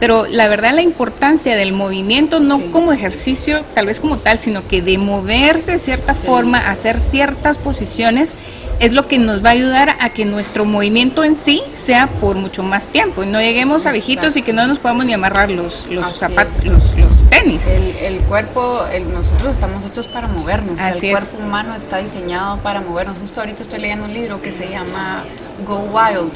Pero 0.00 0.24
la 0.24 0.48
verdad 0.48 0.74
la 0.74 0.80
importancia 0.80 1.56
del 1.56 1.74
movimiento, 1.74 2.40
no 2.40 2.72
como 2.72 2.94
ejercicio 2.94 3.62
tal 3.74 3.84
vez 3.84 4.00
como 4.00 4.16
tal, 4.16 4.38
sino 4.38 4.66
que 4.66 4.80
de 4.80 4.96
moverse 4.96 5.72
de 5.72 5.78
cierta 5.78 6.14
forma, 6.14 6.70
hacer 6.70 7.00
ciertas 7.00 7.58
posiciones, 7.58 8.34
es 8.80 8.92
lo 8.92 9.06
que 9.06 9.18
nos 9.18 9.44
va 9.44 9.50
a 9.50 9.52
ayudar 9.52 9.96
a 10.00 10.10
que 10.10 10.24
nuestro 10.24 10.64
movimiento 10.64 11.24
en 11.24 11.36
sí 11.36 11.62
sea 11.74 12.06
por 12.06 12.36
mucho 12.36 12.62
más 12.62 12.88
tiempo 12.88 13.22
y 13.22 13.26
no 13.26 13.40
lleguemos 13.40 13.86
a 13.86 13.92
viejitos 13.92 14.36
y 14.36 14.42
que 14.42 14.52
no 14.52 14.66
nos 14.66 14.78
podamos 14.78 15.06
ni 15.06 15.12
amarrar 15.12 15.50
los, 15.50 15.86
los 15.86 16.16
zapatos, 16.16 16.64
los, 16.64 17.28
tenis. 17.30 17.66
El, 17.66 18.18
cuerpo, 18.20 18.80
nosotros 19.12 19.52
estamos 19.52 19.84
hechos 19.84 20.08
para 20.08 20.28
movernos, 20.28 20.78
el 20.80 21.10
cuerpo 21.10 21.38
humano 21.38 21.74
está 21.74 21.98
diseñado 21.98 22.58
para 22.58 22.80
movernos. 22.80 23.18
Justo 23.18 23.40
ahorita 23.40 23.62
estoy 23.62 23.80
leyendo 23.80 24.04
un 24.04 24.14
libro 24.14 24.42
que 24.42 24.52
se 24.52 24.68
llama 24.68 25.24
Go 25.66 25.78
Wild, 25.78 26.32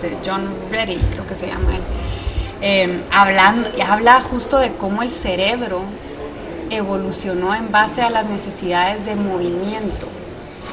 de 0.00 0.16
John 0.24 0.48
Reddy, 0.70 0.96
creo 0.96 1.26
que 1.26 1.34
se 1.34 1.46
llama 1.46 1.76
él. 1.76 1.82
Eh, 2.60 3.02
hablando, 3.12 3.68
habla 3.86 4.20
justo 4.20 4.58
de 4.58 4.72
cómo 4.72 5.02
el 5.02 5.10
cerebro 5.10 5.82
evolucionó 6.70 7.54
en 7.54 7.70
base 7.70 8.02
a 8.02 8.10
las 8.10 8.26
necesidades 8.26 9.04
de 9.04 9.16
movimiento 9.16 10.08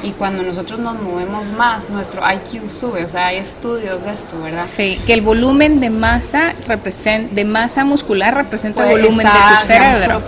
y 0.04 0.12
cuando 0.12 0.44
nosotros 0.44 0.80
nos 0.80 1.00
movemos 1.00 1.52
más, 1.52 1.90
nuestro 1.90 2.22
IQ 2.22 2.68
sube, 2.68 3.04
o 3.04 3.08
sea, 3.08 3.28
hay 3.28 3.38
estudios 3.38 4.04
de 4.04 4.12
esto, 4.12 4.42
¿verdad? 4.42 4.66
Sí, 4.68 5.00
que 5.06 5.14
el 5.14 5.22
volumen 5.22 5.80
de 5.80 5.90
masa 5.90 6.54
representa, 6.68 7.34
de 7.34 7.46
masa 7.46 7.84
muscular 7.84 8.34
representa 8.34 8.84
el 8.84 8.92
pues 8.92 9.04
volumen 9.04 9.28
de 9.28 9.32
tu 9.32 9.66
cerebro. 9.68 10.22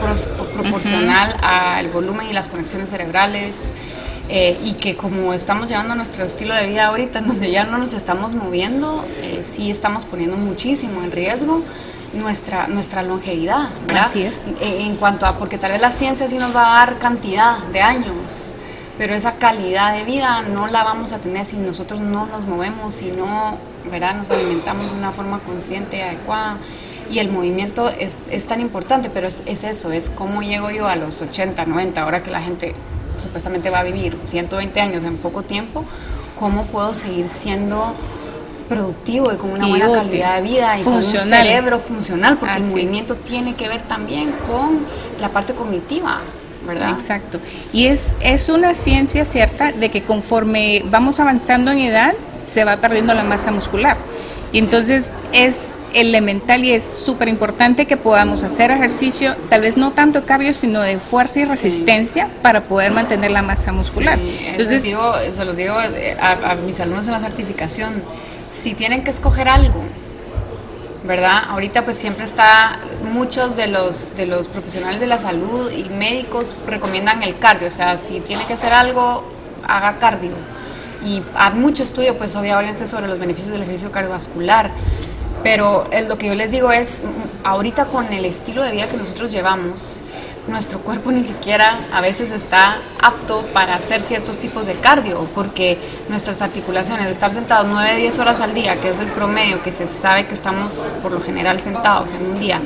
proporcional 0.53 1.36
al 1.41 1.89
volumen 1.89 2.27
y 2.29 2.33
las 2.33 2.49
conexiones 2.49 2.89
cerebrales. 2.89 3.71
Eh, 4.29 4.57
y 4.63 4.75
que 4.75 4.95
como 4.95 5.33
estamos 5.33 5.67
llevando 5.67 5.95
nuestro 5.95 6.23
estilo 6.23 6.55
de 6.55 6.67
vida 6.67 6.86
ahorita, 6.86 7.19
en 7.19 7.27
donde 7.27 7.51
ya 7.51 7.65
no 7.65 7.77
nos 7.77 7.93
estamos 7.93 8.33
moviendo, 8.33 9.05
eh, 9.21 9.43
sí 9.43 9.69
estamos 9.69 10.05
poniendo 10.05 10.38
muchísimo 10.38 11.03
en 11.03 11.12
riesgo 11.12 11.62
nuestra, 12.13 12.67
nuestra 12.67 13.03
longevidad, 13.03 13.69
¿verdad? 13.86 14.05
Así 14.05 14.23
es. 14.23 14.33
Eh, 14.62 14.86
en 14.86 14.95
cuanto 14.95 15.25
a, 15.25 15.38
porque 15.38 15.57
tal 15.57 15.71
vez 15.71 15.81
la 15.81 15.91
ciencia 15.91 16.27
sí 16.27 16.38
nos 16.38 16.55
va 16.55 16.73
a 16.73 16.86
dar 16.86 16.99
cantidad 16.99 17.57
de 17.73 17.81
años, 17.81 18.55
pero 18.97 19.13
esa 19.15 19.34
calidad 19.34 19.95
de 19.97 20.03
vida 20.03 20.43
no 20.43 20.67
la 20.67 20.84
vamos 20.84 21.13
a 21.13 21.19
tener 21.19 21.45
si 21.45 21.58
nosotros 21.58 21.99
no 22.01 22.25
nos 22.27 22.45
movemos, 22.45 22.93
si 22.93 23.12
no 23.12 23.58
¿verdad? 23.89 24.15
nos 24.15 24.29
alimentamos 24.29 24.91
de 24.91 24.97
una 24.97 25.12
forma 25.12 25.39
consciente 25.39 25.97
y 25.97 26.01
adecuada. 26.01 26.58
Y 27.10 27.19
el 27.19 27.32
movimiento 27.32 27.89
es, 27.89 28.17
es 28.29 28.45
tan 28.45 28.62
importante, 28.62 29.10
pero 29.10 29.27
es, 29.27 29.43
es, 29.45 29.63
eso, 29.63 29.91
es 29.91 30.10
cómo 30.10 30.41
llego 30.41 30.71
yo 30.71 30.88
a 30.88 30.95
los 30.95 31.21
80, 31.21 31.65
90, 31.65 32.01
ahora 32.01 32.23
que 32.23 32.32
la 32.32 32.41
gente 32.41 32.75
supuestamente 33.17 33.69
va 33.69 33.79
a 33.79 33.84
vivir 33.84 34.17
120 34.23 34.82
años 34.82 35.03
en 35.03 35.17
poco 35.17 35.43
tiempo, 35.43 35.86
cómo 36.39 36.65
puedo 36.65 36.93
seguir 36.93 37.27
siendo 37.27 37.93
productivo 38.69 39.32
y 39.34 39.38
con 39.38 39.51
una 39.51 39.67
buena 39.67 39.91
calidad 39.91 40.38
de 40.38 40.41
vida 40.41 40.79
y 40.79 40.84
con 40.84 40.93
un 40.93 41.03
cerebro 41.03 41.79
funcional, 41.79 42.38
porque 42.38 42.58
el 42.58 42.63
movimiento 42.63 43.15
tiene 43.15 43.53
que 43.56 43.67
ver 43.67 43.82
también 43.82 44.34
con 44.47 44.86
la 45.19 45.29
parte 45.29 45.53
cognitiva. 45.53 46.21
Exacto. 46.71 47.39
Y 47.71 47.88
es, 47.88 48.13
es 48.21 48.49
una 48.49 48.76
ciencia 48.76 49.26
cierta 49.26 49.71
de 49.71 49.89
que 49.89 50.02
conforme 50.02 50.84
vamos 50.86 51.19
avanzando 51.19 51.71
en 51.71 51.80
edad, 51.80 52.13
se 52.43 52.63
va 52.63 52.78
perdiendo 52.78 53.13
la 53.13 53.23
masa 53.23 53.52
muscular. 53.52 53.97
Y 54.52 54.60
entonces 54.60 55.10
es 55.32 55.73
elemental 55.95 56.63
y 56.63 56.73
es 56.73 56.84
súper 56.84 57.28
importante 57.28 57.88
que 57.88 57.97
podamos 57.97 58.43
hacer 58.43 58.69
ejercicio, 58.69 59.36
tal 59.49 59.62
vez 59.62 59.78
no 59.78 59.91
tanto 59.93 60.26
cardio, 60.26 60.54
sino 60.54 60.82
de 60.82 60.97
fuerza 60.99 61.39
y 61.39 61.45
resistencia 61.45 62.30
para 62.43 62.67
poder 62.67 62.91
mantener 62.91 63.32
la 63.32 63.41
masa 63.41 63.71
muscular. 63.71 64.19
entonces, 64.19 64.84
digo, 64.84 65.13
se 65.32 65.43
los 65.43 65.58
digo 65.58 65.73
a, 65.73 66.52
a 66.52 66.56
mis 66.56 66.80
alumnos 66.80 67.08
en 67.08 67.13
la 67.13 67.19
certificación, 67.19 68.04
si 68.45 68.76
tienen 68.76 69.04
que 69.04 69.10
escoger 69.10 69.47
algo, 69.47 69.84
¿verdad? 71.04 71.44
Ahorita 71.50 71.84
pues 71.84 71.98
siempre 71.98 72.24
está, 72.24 72.80
muchos 73.12 73.56
de 73.56 73.68
los, 73.68 74.16
de 74.16 74.26
los 74.26 74.48
profesionales 74.48 75.02
de 75.02 75.08
la 75.08 75.18
salud 75.18 75.70
y 75.72 75.89
médicos 75.89 76.56
recomiendan 76.66 77.24
el 77.24 77.38
cardio, 77.39 77.68
o 77.68 77.72
sea, 77.72 77.98
si 77.98 78.20
tiene 78.22 78.46
que 78.46 78.54
hacer 78.54 78.74
algo, 78.74 79.24
haga 79.68 80.00
cardio. 80.00 80.32
Y 81.06 81.22
hay 81.36 81.54
mucho 81.54 81.84
estudio 81.84 82.18
pues 82.18 82.36
obviamente 82.36 82.86
sobre 82.86 83.08
los 83.08 83.20
beneficios 83.20 83.52
del 83.52 83.63
ejercicio 83.63 83.92
cardiovascular, 83.92 84.72
pero 85.44 85.86
lo 86.08 86.18
que 86.18 86.28
yo 86.28 86.36
les 86.36 86.52
digo 86.52 86.72
es, 86.72 87.04
ahorita 87.44 87.88
con 87.88 88.12
el 88.13 88.24
estilo 88.24 88.63
de 88.63 88.72
vida 88.72 88.88
que 88.88 88.96
nosotros 88.96 89.32
llevamos, 89.32 90.02
nuestro 90.47 90.79
cuerpo 90.79 91.12
ni 91.12 91.23
siquiera 91.23 91.77
a 91.93 92.01
veces 92.01 92.32
está 92.32 92.77
apto 93.01 93.45
para 93.53 93.75
hacer 93.75 94.01
ciertos 94.01 94.38
tipos 94.38 94.65
de 94.65 94.75
cardio, 94.75 95.27
porque 95.34 95.77
nuestras 96.10 96.41
articulaciones, 96.41 97.08
estar 97.08 97.32
sentados 97.32 97.67
9, 97.69 97.95
10 97.95 98.19
horas 98.19 98.41
al 98.41 98.53
día, 98.53 98.79
que 98.82 98.89
es 98.89 98.99
el 98.99 99.08
promedio 99.08 99.62
que 99.63 99.71
se 99.71 99.88
sabe 99.88 100.25
que 100.25 100.34
estamos 100.34 100.93
por 101.01 101.12
lo 101.12 101.21
general 101.21 101.60
sentados 101.60 102.12
en 102.12 102.25
un 102.25 102.39
día, 102.39 102.60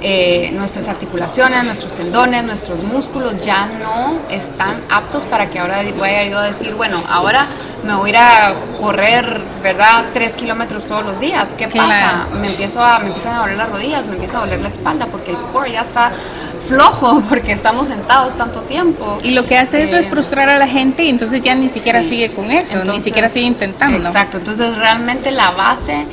eh, 0.00 0.52
nuestras 0.54 0.86
articulaciones, 0.86 1.64
nuestros 1.64 1.92
tendones, 1.92 2.44
nuestros 2.44 2.84
músculos 2.84 3.44
ya 3.44 3.66
no 3.66 4.20
están 4.30 4.80
aptos 4.90 5.26
para 5.26 5.50
que 5.50 5.58
ahora 5.58 5.82
vaya 5.98 6.22
yo 6.24 6.38
a 6.38 6.44
decir, 6.44 6.72
bueno, 6.74 7.02
ahora 7.08 7.48
me 7.82 7.94
voy 7.96 8.10
a 8.10 8.12
ir 8.12 8.16
a 8.16 8.54
correr, 8.80 9.42
¿verdad? 9.60 10.04
Tres 10.12 10.36
kilómetros 10.36 10.86
todos 10.86 11.04
los 11.04 11.18
días. 11.18 11.52
¿Qué 11.58 11.66
pasa? 11.66 12.28
Me, 12.40 12.46
empiezo 12.46 12.80
a, 12.80 13.00
me 13.00 13.06
empiezan 13.06 13.34
a 13.34 13.38
doler 13.40 13.56
las 13.56 13.70
rodillas, 13.70 14.06
me 14.06 14.12
empieza 14.12 14.38
a 14.38 14.40
doler 14.42 14.60
la 14.60 14.68
espalda 14.68 15.06
porque 15.06 15.32
el 15.32 15.36
core 15.52 15.72
ya 15.72 15.82
está 15.82 16.12
flojo 16.60 17.20
porque 17.28 17.52
estamos 17.52 17.88
sentados 17.88 18.36
tanto 18.36 18.62
tiempo. 18.62 19.18
Y 19.22 19.32
lo 19.32 19.46
que 19.46 19.58
hace 19.58 19.82
eso 19.82 19.96
es 19.96 20.06
eh, 20.06 20.10
frustrar 20.10 20.48
a 20.48 20.58
la 20.58 20.68
gente 20.68 21.04
y 21.04 21.10
entonces 21.10 21.42
ya 21.42 21.54
ni 21.54 21.68
siquiera 21.68 22.02
sigue 22.02 22.32
con 22.32 22.50
eso, 22.50 22.84
ni 22.84 23.00
siquiera 23.00 23.28
sigue 23.28 23.46
intentando. 23.46 23.98
Exacto, 23.98 24.38
entonces 24.38 24.76
realmente 24.76 25.30
la 25.30 25.50
base 25.52 26.06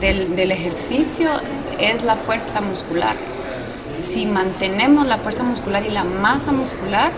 del, 0.00 0.34
del 0.36 0.50
ejercicio 0.50 1.30
es 1.78 2.02
la 2.02 2.16
fuerza 2.16 2.60
muscular. 2.60 3.16
Si 3.96 4.26
mantenemos 4.26 5.06
la 5.06 5.18
fuerza 5.18 5.42
muscular 5.42 5.84
y 5.86 5.90
la 5.90 6.04
masa 6.04 6.52
muscular, 6.52 7.12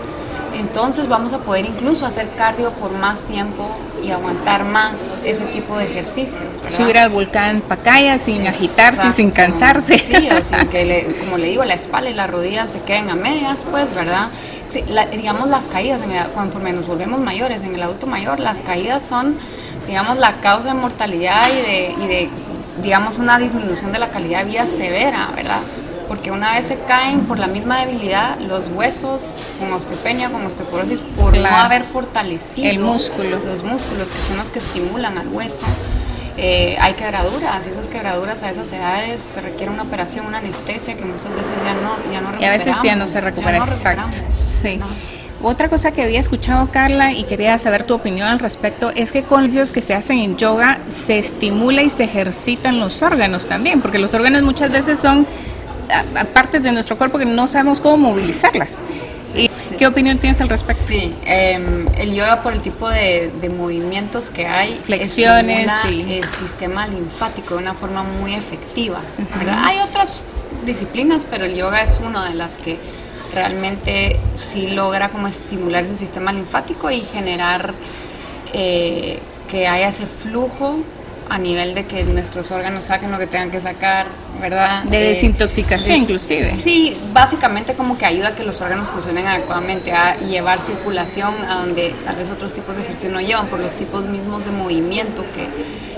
entonces 0.59 1.07
vamos 1.07 1.33
a 1.33 1.39
poder 1.39 1.65
incluso 1.65 2.05
hacer 2.05 2.29
cardio 2.35 2.71
por 2.71 2.91
más 2.91 3.23
tiempo 3.23 3.75
y 4.05 4.11
aguantar 4.11 4.65
más 4.65 5.21
ese 5.25 5.45
tipo 5.45 5.77
de 5.77 5.85
ejercicio. 5.85 6.45
Subir 6.69 6.97
al 6.97 7.09
volcán 7.09 7.61
Pacaya 7.61 8.19
sin 8.19 8.45
agitarse, 8.47 9.11
sin 9.13 9.31
cansarse. 9.31 9.97
Sí, 9.97 10.29
o 10.29 10.41
sin 10.43 10.67
que, 10.67 11.17
como 11.21 11.37
le 11.37 11.47
digo, 11.47 11.63
la 11.65 11.73
espalda 11.73 12.09
y 12.09 12.13
las 12.13 12.29
rodillas 12.29 12.71
se 12.71 12.81
queden 12.81 13.09
a 13.09 13.15
medias, 13.15 13.65
pues, 13.69 13.93
¿verdad? 13.93 14.29
digamos, 15.11 15.47
las 15.49 15.67
caídas, 15.67 16.01
conforme 16.33 16.73
nos 16.73 16.87
volvemos 16.87 17.19
mayores, 17.19 17.61
en 17.61 17.75
el 17.75 17.81
adulto 17.83 18.07
mayor, 18.07 18.39
las 18.39 18.61
caídas 18.61 19.05
son, 19.05 19.37
digamos, 19.87 20.17
la 20.17 20.33
causa 20.41 20.69
de 20.69 20.73
mortalidad 20.73 21.47
y 21.49 21.61
de, 21.61 21.95
y 22.03 22.07
de 22.07 22.29
digamos, 22.81 23.19
una 23.19 23.39
disminución 23.39 23.91
de 23.91 23.99
la 23.99 24.09
calidad 24.09 24.39
de 24.39 24.45
vida 24.45 24.65
severa, 24.65 25.29
¿verdad? 25.35 25.59
Porque 26.07 26.31
una 26.31 26.53
vez 26.53 26.65
se 26.67 26.77
caen 26.79 27.21
por 27.21 27.39
la 27.39 27.47
misma 27.47 27.79
debilidad, 27.79 28.39
los 28.39 28.67
huesos 28.67 29.39
con 29.59 29.73
osteopenia, 29.73 30.29
con 30.29 30.45
osteoporosis, 30.45 30.99
por 30.99 31.37
no 31.37 31.47
haber 31.47 31.83
fortalecido 31.83 32.69
el 32.69 32.79
músculo. 32.79 33.39
los 33.39 33.63
músculos, 33.63 34.11
que 34.11 34.21
son 34.21 34.37
los 34.37 34.51
que 34.51 34.59
estimulan 34.59 35.17
al 35.17 35.27
hueso, 35.29 35.65
eh, 36.37 36.75
hay 36.81 36.93
quebraduras 36.93 37.65
y 37.65 37.69
esas 37.69 37.87
quebraduras 37.87 38.43
a 38.43 38.49
esas 38.49 38.71
edades 38.73 39.21
se 39.21 39.39
requiere 39.41 39.71
una 39.71 39.83
operación, 39.83 40.25
una 40.25 40.39
anestesia 40.39 40.97
que 40.97 41.05
muchas 41.05 41.33
veces 41.33 41.55
ya 41.63 41.73
no, 41.75 41.95
ya 42.11 42.21
no 42.21 42.31
recuperamos. 42.31 42.41
Y 42.41 42.45
a 42.45 42.51
veces 42.51 42.75
ya 42.83 42.95
no 42.95 43.07
se 43.07 43.21
recupera, 43.21 43.57
exacto. 43.57 44.03
Sí. 44.61 44.79
Otra 45.41 45.69
cosa 45.69 45.91
que 45.91 46.01
había 46.01 46.19
escuchado, 46.19 46.69
Carla, 46.71 47.13
y 47.13 47.23
quería 47.23 47.57
saber 47.57 47.83
tu 47.83 47.93
opinión 47.93 48.27
al 48.27 48.39
respecto, 48.39 48.91
es 48.95 49.11
que 49.11 49.23
con 49.23 49.53
los 49.53 49.71
que 49.71 49.81
se 49.81 49.93
hacen 49.93 50.17
en 50.17 50.37
yoga 50.37 50.79
se 50.89 51.19
estimula 51.19 51.83
y 51.83 51.89
se 51.89 52.05
ejercitan 52.05 52.79
los 52.79 53.01
órganos 53.01 53.47
también, 53.47 53.81
porque 53.81 53.99
los 53.99 54.13
órganos 54.13 54.41
muchas 54.43 54.71
veces 54.71 54.99
son 54.99 55.27
partes 56.33 56.63
de 56.63 56.71
nuestro 56.71 56.97
cuerpo 56.97 57.17
que 57.17 57.25
no 57.25 57.47
sabemos 57.47 57.79
cómo 57.81 57.97
movilizarlas. 57.97 58.79
¿Qué 59.77 59.87
opinión 59.87 60.17
tienes 60.19 60.39
al 60.41 60.49
respecto? 60.49 60.83
Sí, 60.83 61.15
em, 61.25 61.87
el 61.97 62.13
yoga 62.13 62.43
por 62.43 62.53
el 62.53 62.61
tipo 62.61 62.89
de, 62.89 63.31
movimientos 63.55 64.29
que 64.29 64.45
hay, 64.47 64.75
flexiones, 64.83 65.71
el 65.85 66.25
sistema 66.25 66.87
linfático 66.87 67.55
de 67.55 67.61
una 67.61 67.73
forma 67.73 68.03
muy 68.03 68.33
efectiva. 68.33 69.01
Hay 69.63 69.79
otras 69.79 70.25
disciplinas, 70.65 71.25
pero 71.29 71.45
el 71.45 71.55
yoga 71.55 71.81
es 71.81 72.01
una 72.05 72.27
de 72.27 72.35
las 72.35 72.57
que 72.57 72.77
realmente 73.33 74.19
sí 74.35 74.67
logra 74.67 75.09
como 75.09 75.27
estimular 75.27 75.83
ese 75.83 75.95
sistema 75.95 76.31
linfático 76.31 76.89
y 76.89 77.01
generar 77.01 77.73
eh, 78.53 79.19
que 79.47 79.67
haya 79.67 79.89
ese 79.89 80.05
flujo 80.05 80.79
a 81.29 81.37
nivel 81.37 81.73
de 81.73 81.85
que 81.85 82.03
nuestros 82.03 82.51
órganos 82.51 82.85
saquen 82.85 83.11
lo 83.11 83.17
que 83.17 83.27
tengan 83.27 83.51
que 83.51 83.59
sacar, 83.59 84.07
¿verdad? 84.39 84.83
De 84.83 84.97
eh, 84.97 85.09
desintoxicación 85.09 85.97
inclusive. 85.97 86.47
Sí, 86.47 86.97
básicamente 87.13 87.73
como 87.75 87.97
que 87.97 88.05
ayuda 88.05 88.29
a 88.29 88.35
que 88.35 88.43
los 88.43 88.61
órganos 88.61 88.87
funcionen 88.87 89.25
adecuadamente, 89.27 89.91
a 89.91 90.17
llevar 90.19 90.61
circulación 90.61 91.33
a 91.47 91.59
donde 91.59 91.95
tal 92.03 92.15
vez 92.15 92.29
otros 92.29 92.53
tipos 92.53 92.75
de 92.75 92.83
ejercicio 92.83 93.09
no 93.09 93.21
llevan 93.21 93.47
por 93.47 93.59
los 93.59 93.75
tipos 93.75 94.07
mismos 94.07 94.45
de 94.45 94.51
movimiento 94.51 95.25
que, 95.33 95.47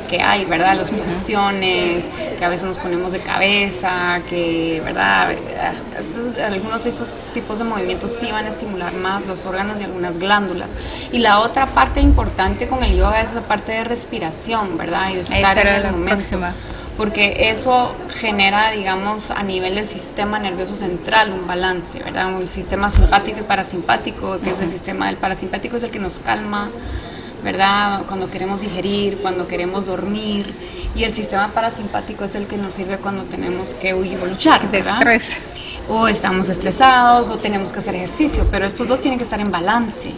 que 0.07 0.21
hay, 0.21 0.45
¿verdad? 0.45 0.75
Las 0.75 0.91
torsiones, 0.91 2.09
que 2.37 2.43
a 2.43 2.49
veces 2.49 2.65
nos 2.65 2.77
ponemos 2.77 3.11
de 3.11 3.19
cabeza, 3.19 4.21
que, 4.29 4.81
¿verdad? 4.83 5.35
algunos 6.45 6.83
de 6.83 6.89
estos 6.89 7.11
tipos 7.33 7.59
de 7.59 7.65
movimientos 7.65 8.11
sí 8.13 8.31
van 8.31 8.45
a 8.45 8.49
estimular 8.49 8.93
más 8.93 9.27
los 9.27 9.45
órganos 9.45 9.79
y 9.79 9.83
algunas 9.83 10.17
glándulas. 10.17 10.75
Y 11.11 11.19
la 11.19 11.39
otra 11.39 11.67
parte 11.67 12.01
importante 12.01 12.67
con 12.67 12.83
el 12.83 12.97
yoga 12.97 13.21
es 13.21 13.33
la 13.33 13.41
parte 13.41 13.73
de 13.73 13.83
respiración, 13.83 14.77
¿verdad? 14.77 15.09
Y 15.11 15.15
de 15.15 15.21
estar 15.21 15.57
en 15.57 15.67
el 15.67 15.91
momento. 15.91 16.39
Porque 16.97 17.51
eso 17.51 17.95
genera, 18.09 18.71
digamos, 18.71 19.29
a 19.29 19.43
nivel 19.43 19.75
del 19.75 19.85
sistema 19.85 20.39
nervioso 20.39 20.73
central 20.73 21.31
un 21.31 21.45
balance, 21.45 21.99
¿verdad? 21.99 22.33
Un 22.33 22.47
sistema 22.47 22.89
simpático 22.89 23.39
y 23.39 23.43
parasimpático, 23.43 24.39
que 24.39 24.49
es 24.49 24.59
el 24.59 24.69
sistema 24.71 25.05
del 25.05 25.17
parasimpático, 25.17 25.75
es 25.75 25.83
el 25.83 25.91
que 25.91 25.99
nos 25.99 26.17
calma, 26.17 26.71
¿verdad? 27.43 28.03
Cuando 28.07 28.29
queremos 28.29 28.61
digerir, 28.61 29.17
cuando 29.19 29.47
queremos 29.47 29.85
dormir. 29.85 30.53
Y 30.95 31.03
el 31.03 31.11
sistema 31.11 31.49
parasimpático 31.49 32.23
es 32.23 32.35
el 32.35 32.47
que 32.47 32.57
nos 32.57 32.73
sirve 32.73 32.97
cuando 32.97 33.23
tenemos 33.23 33.73
que 33.73 33.93
huir 33.93 34.19
o 34.21 34.25
luchar. 34.25 34.69
De 34.71 34.79
estrés. 34.79 35.37
O 35.89 36.07
estamos 36.07 36.49
estresados 36.49 37.29
o 37.29 37.37
tenemos 37.37 37.71
que 37.71 37.79
hacer 37.79 37.95
ejercicio, 37.95 38.45
pero 38.51 38.65
estos 38.65 38.89
dos 38.89 38.99
tienen 38.99 39.17
que 39.17 39.23
estar 39.23 39.39
en 39.39 39.51
balance. 39.51 40.11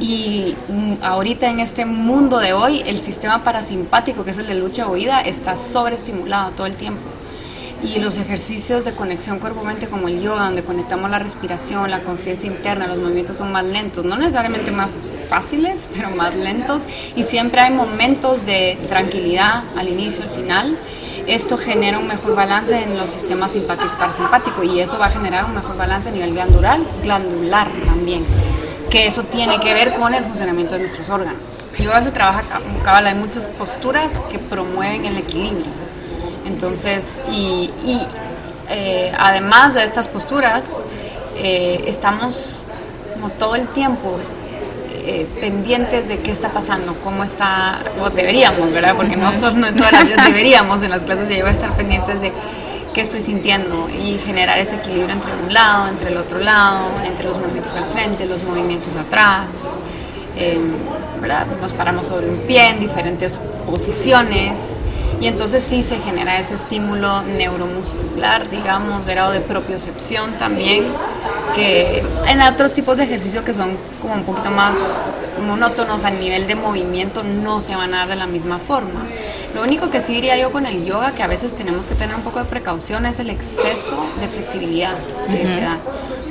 Y 0.00 0.56
mm, 0.68 0.94
ahorita 1.02 1.48
en 1.48 1.60
este 1.60 1.84
mundo 1.84 2.40
de 2.40 2.52
hoy, 2.52 2.82
el 2.84 2.98
sistema 2.98 3.44
parasimpático, 3.44 4.24
que 4.24 4.32
es 4.32 4.38
el 4.38 4.46
de 4.48 4.56
lucha 4.56 4.88
o 4.88 4.92
huida, 4.92 5.20
está 5.20 5.54
sobreestimulado 5.54 6.50
todo 6.52 6.66
el 6.66 6.74
tiempo 6.74 7.02
y 7.84 7.98
los 7.98 8.16
ejercicios 8.16 8.84
de 8.84 8.92
conexión 8.94 9.38
cuerpo-mente 9.38 9.88
como 9.88 10.08
el 10.08 10.20
yoga, 10.20 10.44
donde 10.44 10.62
conectamos 10.62 11.10
la 11.10 11.18
respiración, 11.18 11.90
la 11.90 12.02
conciencia 12.02 12.48
interna, 12.48 12.86
los 12.86 12.96
movimientos 12.96 13.36
son 13.36 13.52
más 13.52 13.64
lentos, 13.64 14.04
no 14.04 14.16
necesariamente 14.16 14.70
más 14.70 14.96
fáciles, 15.28 15.90
pero 15.94 16.10
más 16.10 16.34
lentos 16.34 16.84
y 17.14 17.22
siempre 17.22 17.60
hay 17.60 17.72
momentos 17.72 18.46
de 18.46 18.78
tranquilidad 18.88 19.64
al 19.76 19.88
inicio, 19.88 20.22
al 20.22 20.30
final. 20.30 20.78
Esto 21.26 21.56
genera 21.56 21.98
un 21.98 22.06
mejor 22.06 22.34
balance 22.34 22.74
en 22.82 22.98
los 22.98 23.08
sistemas 23.08 23.52
simpático 23.52 24.62
y 24.62 24.80
eso 24.80 24.98
va 24.98 25.06
a 25.06 25.10
generar 25.10 25.46
un 25.46 25.54
mejor 25.54 25.74
balance 25.76 26.10
a 26.10 26.12
nivel 26.12 26.34
glandular, 26.34 26.78
glandular 27.02 27.66
también 27.86 28.24
que 28.90 29.08
eso 29.08 29.24
tiene 29.24 29.58
que 29.58 29.74
ver 29.74 29.94
con 29.94 30.14
el 30.14 30.22
funcionamiento 30.22 30.74
de 30.74 30.80
nuestros 30.80 31.10
órganos. 31.10 31.72
Yoga 31.80 32.00
se 32.02 32.12
trabaja 32.12 32.44
cabal, 32.84 33.08
hay 33.08 33.14
muchas 33.16 33.48
posturas 33.48 34.20
que 34.30 34.38
promueven 34.38 35.04
el 35.06 35.16
equilibrio 35.16 35.83
entonces, 36.46 37.22
y, 37.30 37.70
eh, 38.70 39.12
además 39.18 39.74
de 39.74 39.84
estas 39.84 40.08
posturas, 40.08 40.84
eh, 41.36 41.84
estamos 41.86 42.64
como 43.12 43.30
todo 43.30 43.56
el 43.56 43.66
tiempo 43.68 44.16
eh, 45.06 45.26
pendientes 45.40 46.08
de 46.08 46.20
qué 46.20 46.30
está 46.30 46.50
pasando, 46.50 46.94
cómo 47.04 47.24
está, 47.24 47.80
o 48.00 48.08
deberíamos, 48.10 48.72
¿verdad? 48.72 48.96
Porque 48.96 49.16
no, 49.16 49.32
son, 49.32 49.60
no 49.60 49.66
en 49.66 49.76
todas 49.76 49.92
las 49.92 50.08
deberíamos 50.26 50.82
en 50.82 50.90
las 50.90 51.02
clases 51.02 51.28
de 51.28 51.38
yoga 51.38 51.50
estar 51.50 51.76
pendientes 51.76 52.22
de 52.22 52.32
qué 52.94 53.00
estoy 53.00 53.20
sintiendo 53.20 53.88
y 53.90 54.18
generar 54.18 54.58
ese 54.58 54.76
equilibrio 54.76 55.12
entre 55.12 55.32
un 55.34 55.52
lado, 55.52 55.88
entre 55.88 56.10
el 56.10 56.16
otro 56.16 56.38
lado, 56.38 56.88
entre 57.04 57.26
los 57.26 57.38
movimientos 57.38 57.74
al 57.74 57.84
frente, 57.86 58.26
los 58.26 58.42
movimientos 58.44 58.96
atrás. 58.96 59.78
¿verdad? 61.20 61.46
Nos 61.60 61.72
paramos 61.72 62.08
sobre 62.08 62.28
un 62.28 62.38
pie 62.40 62.70
en 62.70 62.80
diferentes 62.80 63.40
posiciones. 63.66 64.80
Y 65.20 65.26
entonces 65.26 65.62
sí 65.62 65.82
se 65.82 65.98
genera 65.98 66.38
ese 66.38 66.54
estímulo 66.54 67.22
neuromuscular, 67.22 68.48
digamos, 68.50 69.04
¿verdad? 69.06 69.30
o 69.30 69.32
de 69.32 69.40
propiocepción 69.40 70.32
también, 70.34 70.92
que 71.54 72.02
en 72.26 72.42
otros 72.42 72.72
tipos 72.72 72.96
de 72.96 73.04
ejercicio 73.04 73.44
que 73.44 73.54
son 73.54 73.76
como 74.02 74.14
un 74.14 74.24
poquito 74.24 74.50
más 74.50 74.76
monótonos 75.40 76.04
a 76.04 76.10
nivel 76.10 76.46
de 76.46 76.54
movimiento 76.54 77.22
no 77.22 77.60
se 77.60 77.74
van 77.76 77.94
a 77.94 77.98
dar 77.98 78.08
de 78.08 78.16
la 78.16 78.26
misma 78.26 78.58
forma. 78.58 79.06
Lo 79.54 79.62
único 79.62 79.90
que 79.90 80.00
sí 80.00 80.14
diría 80.14 80.36
yo 80.36 80.50
con 80.50 80.66
el 80.66 80.84
yoga, 80.84 81.14
que 81.14 81.22
a 81.22 81.26
veces 81.26 81.54
tenemos 81.54 81.86
que 81.86 81.94
tener 81.94 82.14
un 82.14 82.22
poco 82.22 82.40
de 82.40 82.44
precaución, 82.46 83.06
es 83.06 83.20
el 83.20 83.30
exceso 83.30 84.04
de 84.20 84.28
flexibilidad 84.28 84.94
que 85.30 85.46
se 85.48 85.60
da 85.60 85.78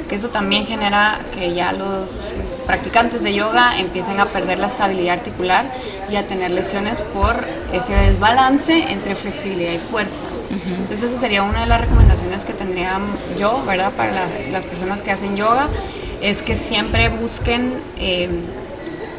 que 0.07 0.15
eso 0.15 0.29
también 0.29 0.65
genera 0.65 1.19
que 1.33 1.53
ya 1.53 1.71
los 1.71 2.33
practicantes 2.65 3.23
de 3.23 3.33
yoga 3.33 3.79
empiecen 3.79 4.19
a 4.19 4.25
perder 4.25 4.59
la 4.59 4.67
estabilidad 4.67 5.15
articular 5.15 5.65
y 6.09 6.15
a 6.15 6.27
tener 6.27 6.51
lesiones 6.51 7.01
por 7.01 7.43
ese 7.73 7.93
desbalance 7.93 8.91
entre 8.91 9.15
flexibilidad 9.15 9.73
y 9.73 9.79
fuerza. 9.79 10.27
Entonces 10.51 11.09
esa 11.09 11.19
sería 11.19 11.43
una 11.43 11.61
de 11.61 11.67
las 11.67 11.81
recomendaciones 11.81 12.43
que 12.43 12.53
tendría 12.53 12.99
yo, 13.37 13.63
¿verdad? 13.65 13.91
Para 13.93 14.27
las 14.51 14.65
personas 14.65 15.01
que 15.01 15.11
hacen 15.11 15.35
yoga, 15.35 15.67
es 16.21 16.41
que 16.41 16.55
siempre 16.55 17.09
busquen 17.09 17.73
eh, 17.97 18.29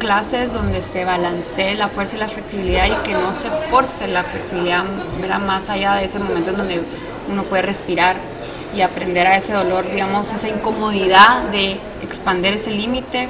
clases 0.05 0.53
donde 0.53 0.83
se 0.83 1.03
balancee 1.03 1.73
la 1.73 1.87
fuerza 1.87 2.15
y 2.15 2.19
la 2.19 2.29
flexibilidad 2.29 2.85
y 2.85 2.95
que 3.03 3.13
no 3.13 3.33
se 3.33 3.49
force 3.49 4.07
la 4.07 4.23
flexibilidad, 4.23 4.83
¿verdad? 5.19 5.39
Más 5.39 5.67
allá 5.69 5.95
de 5.95 6.05
ese 6.05 6.19
momento 6.19 6.51
en 6.51 6.57
donde 6.57 6.83
uno 7.27 7.41
puede 7.43 7.63
respirar 7.63 8.15
y 8.75 8.81
aprender 8.81 9.25
a 9.25 9.35
ese 9.35 9.53
dolor, 9.53 9.89
digamos, 9.89 10.31
esa 10.31 10.47
incomodidad 10.47 11.45
de 11.45 11.79
expander 12.03 12.53
ese 12.53 12.69
límite 12.69 13.29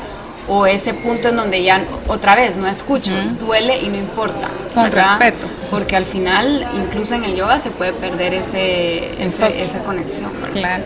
o 0.50 0.66
ese 0.66 0.94
punto 0.94 1.30
en 1.30 1.38
donde 1.38 1.64
ya 1.64 1.82
otra 2.10 2.36
vez 2.36 2.58
no 2.58 2.68
escucho, 2.68 3.14
duele 3.40 3.78
y 3.80 3.88
no 3.88 3.96
importa. 3.96 4.50
Con 4.74 4.92
respeto. 4.92 5.48
porque 5.72 5.96
al 5.96 6.06
final, 6.06 6.68
incluso 6.76 7.16
en 7.16 7.24
el 7.24 7.38
yoga, 7.38 7.58
se 7.58 7.72
puede 7.72 7.94
perder 7.94 8.34
ese, 8.34 9.24
esa 9.24 9.80
conexión. 9.86 10.30
Claro. 10.52 10.84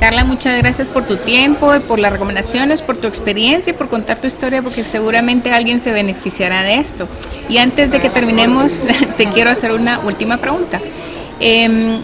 Carla, 0.00 0.24
muchas 0.24 0.58
gracias 0.58 0.90
por 0.90 1.04
tu 1.04 1.16
tiempo, 1.16 1.72
por 1.88 1.98
las 1.98 2.12
recomendaciones, 2.12 2.82
por 2.82 2.96
tu 2.96 3.06
experiencia, 3.06 3.74
por 3.74 3.88
contar 3.88 4.20
tu 4.20 4.26
historia, 4.26 4.60
porque 4.60 4.84
seguramente 4.84 5.50
alguien 5.50 5.80
se 5.80 5.92
beneficiará 5.92 6.62
de 6.62 6.76
esto. 6.76 7.08
Y 7.48 7.58
antes 7.58 7.90
de 7.90 8.00
que 8.00 8.10
terminemos, 8.10 8.80
te 9.16 9.26
quiero 9.26 9.50
hacer 9.50 9.72
una 9.72 10.00
última 10.00 10.36
pregunta. 10.38 10.80
Em, 11.40 12.02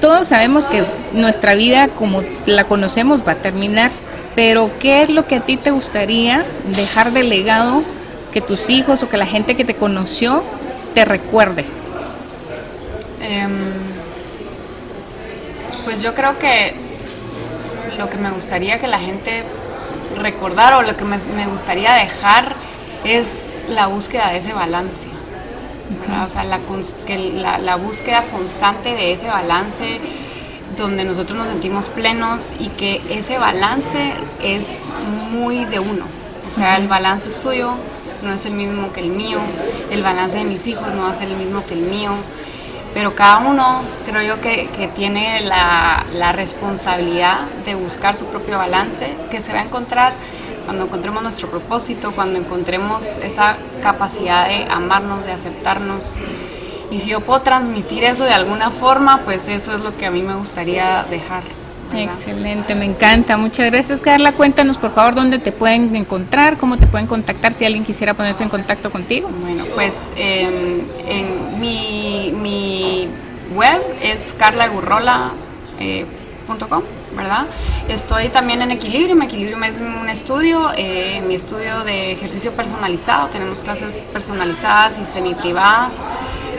todos 0.00 0.28
sabemos 0.28 0.68
que 0.68 0.84
nuestra 1.12 1.54
vida 1.54 1.88
como 1.88 2.22
la 2.44 2.64
conocemos 2.64 3.26
va 3.26 3.32
a 3.32 3.36
terminar, 3.36 3.90
pero 4.34 4.70
¿qué 4.78 5.02
es 5.02 5.08
lo 5.08 5.26
que 5.26 5.36
a 5.36 5.40
ti 5.40 5.56
te 5.56 5.70
gustaría 5.70 6.44
dejar 6.76 7.12
de 7.12 7.22
legado 7.22 7.82
que 8.32 8.42
tus 8.42 8.68
hijos 8.68 9.02
o 9.02 9.08
que 9.08 9.16
la 9.16 9.26
gente 9.26 9.56
que 9.56 9.64
te 9.64 9.74
conoció 9.74 10.42
te 10.94 11.04
recuerde? 11.06 11.64
Em, 13.22 13.50
pues 15.84 16.02
yo 16.02 16.14
creo 16.14 16.38
que 16.38 16.85
lo 17.96 18.10
que 18.10 18.16
me 18.16 18.30
gustaría 18.30 18.78
que 18.78 18.86
la 18.86 18.98
gente 18.98 19.44
recordara 20.16 20.78
o 20.78 20.82
lo 20.82 20.96
que 20.96 21.04
me, 21.04 21.46
gustaría 21.46 21.94
dejar 21.94 22.54
es 23.04 23.56
la 23.68 23.86
búsqueda 23.86 24.30
de 24.30 24.38
ese 24.38 24.52
balance. 24.52 25.08
O 26.24 26.28
sea, 26.28 26.44
la, 26.44 26.58
la, 27.58 27.76
búsqueda 27.76 28.24
constante 28.30 28.94
de 28.94 29.12
ese 29.12 29.28
balance 29.28 30.00
donde 30.76 31.04
nosotros 31.04 31.38
nos 31.38 31.48
sentimos 31.48 31.88
plenos 31.88 32.54
y 32.58 32.68
que 32.70 33.00
ese 33.10 33.38
balance 33.38 34.12
es 34.42 34.78
muy 35.30 35.64
de 35.64 35.78
uno. 35.78 36.04
O 36.46 36.50
sea, 36.50 36.76
el 36.76 36.88
balance 36.88 37.30
suyo 37.30 37.74
no 38.22 38.32
es 38.32 38.46
el 38.46 38.54
mismo 38.54 38.92
que 38.92 39.00
el 39.00 39.10
mío, 39.10 39.38
el 39.90 40.02
balance 40.02 40.38
de 40.38 40.44
mis 40.44 40.66
hijos 40.66 40.92
no 40.94 41.02
va 41.02 41.10
a 41.10 41.14
ser 41.14 41.28
el 41.28 41.36
mismo 41.36 41.64
que 41.64 41.74
el 41.74 41.82
mío, 41.82 42.12
pero 42.96 43.14
cada 43.14 43.40
uno 43.40 43.82
creo 44.06 44.22
yo 44.22 44.40
que, 44.40 44.70
que 44.70 44.88
tiene 44.88 45.42
la, 45.42 46.06
la, 46.14 46.32
responsabilidad 46.32 47.40
de 47.66 47.74
buscar 47.74 48.14
su 48.14 48.24
propio 48.24 48.56
balance, 48.56 49.14
que 49.30 49.42
se 49.42 49.52
va 49.52 49.58
a 49.60 49.64
encontrar 49.64 50.14
cuando 50.64 50.86
encontremos 50.86 51.22
nuestro 51.22 51.50
propósito, 51.50 52.12
cuando 52.12 52.38
encontremos 52.38 53.18
esa 53.18 53.58
capacidad 53.82 54.48
de 54.48 54.64
amarnos, 54.70 55.26
de 55.26 55.32
aceptarnos. 55.32 56.22
Y 56.90 56.98
si 56.98 57.10
yo 57.10 57.20
puedo 57.20 57.42
transmitir 57.42 58.02
eso 58.02 58.24
de 58.24 58.32
alguna 58.32 58.70
forma, 58.70 59.20
pues 59.26 59.46
eso 59.48 59.74
es 59.74 59.82
lo 59.82 59.94
que 59.98 60.06
a 60.06 60.10
mí 60.10 60.22
me 60.22 60.34
gustaría 60.34 61.04
dejar. 61.10 61.42
Excelente, 62.02 62.74
me 62.74 62.84
encanta. 62.84 63.36
Muchas 63.36 63.70
gracias, 63.70 64.00
Carla. 64.00 64.32
Cuéntanos, 64.32 64.76
por 64.78 64.92
favor, 64.92 65.14
dónde 65.14 65.38
te 65.38 65.52
pueden 65.52 65.94
encontrar, 65.96 66.56
cómo 66.58 66.76
te 66.76 66.86
pueden 66.86 67.06
contactar 67.06 67.52
si 67.52 67.64
alguien 67.64 67.84
quisiera 67.84 68.14
ponerse 68.14 68.42
en 68.42 68.48
contacto 68.48 68.90
contigo. 68.90 69.28
Bueno, 69.40 69.64
pues 69.74 70.12
em, 70.16 70.80
en 71.06 71.60
mi, 71.60 72.32
mi, 72.34 73.08
web 73.54 73.80
es 74.02 74.34
carlagurrola.com, 74.36 75.32
eh, 75.78 76.04
¿verdad? 77.14 77.46
Estoy 77.88 78.28
también 78.28 78.60
en 78.62 78.72
Equilibrium. 78.72 79.22
Equilibrium 79.22 79.62
es 79.64 79.80
un 79.80 80.08
estudio, 80.08 80.70
eh, 80.76 81.22
mi 81.26 81.34
estudio 81.34 81.84
de 81.84 82.12
ejercicio 82.12 82.52
personalizado. 82.52 83.28
Tenemos 83.28 83.60
clases 83.60 84.02
personalizadas 84.12 84.98
y 84.98 85.04
semi 85.04 85.34
privadas 85.34 86.04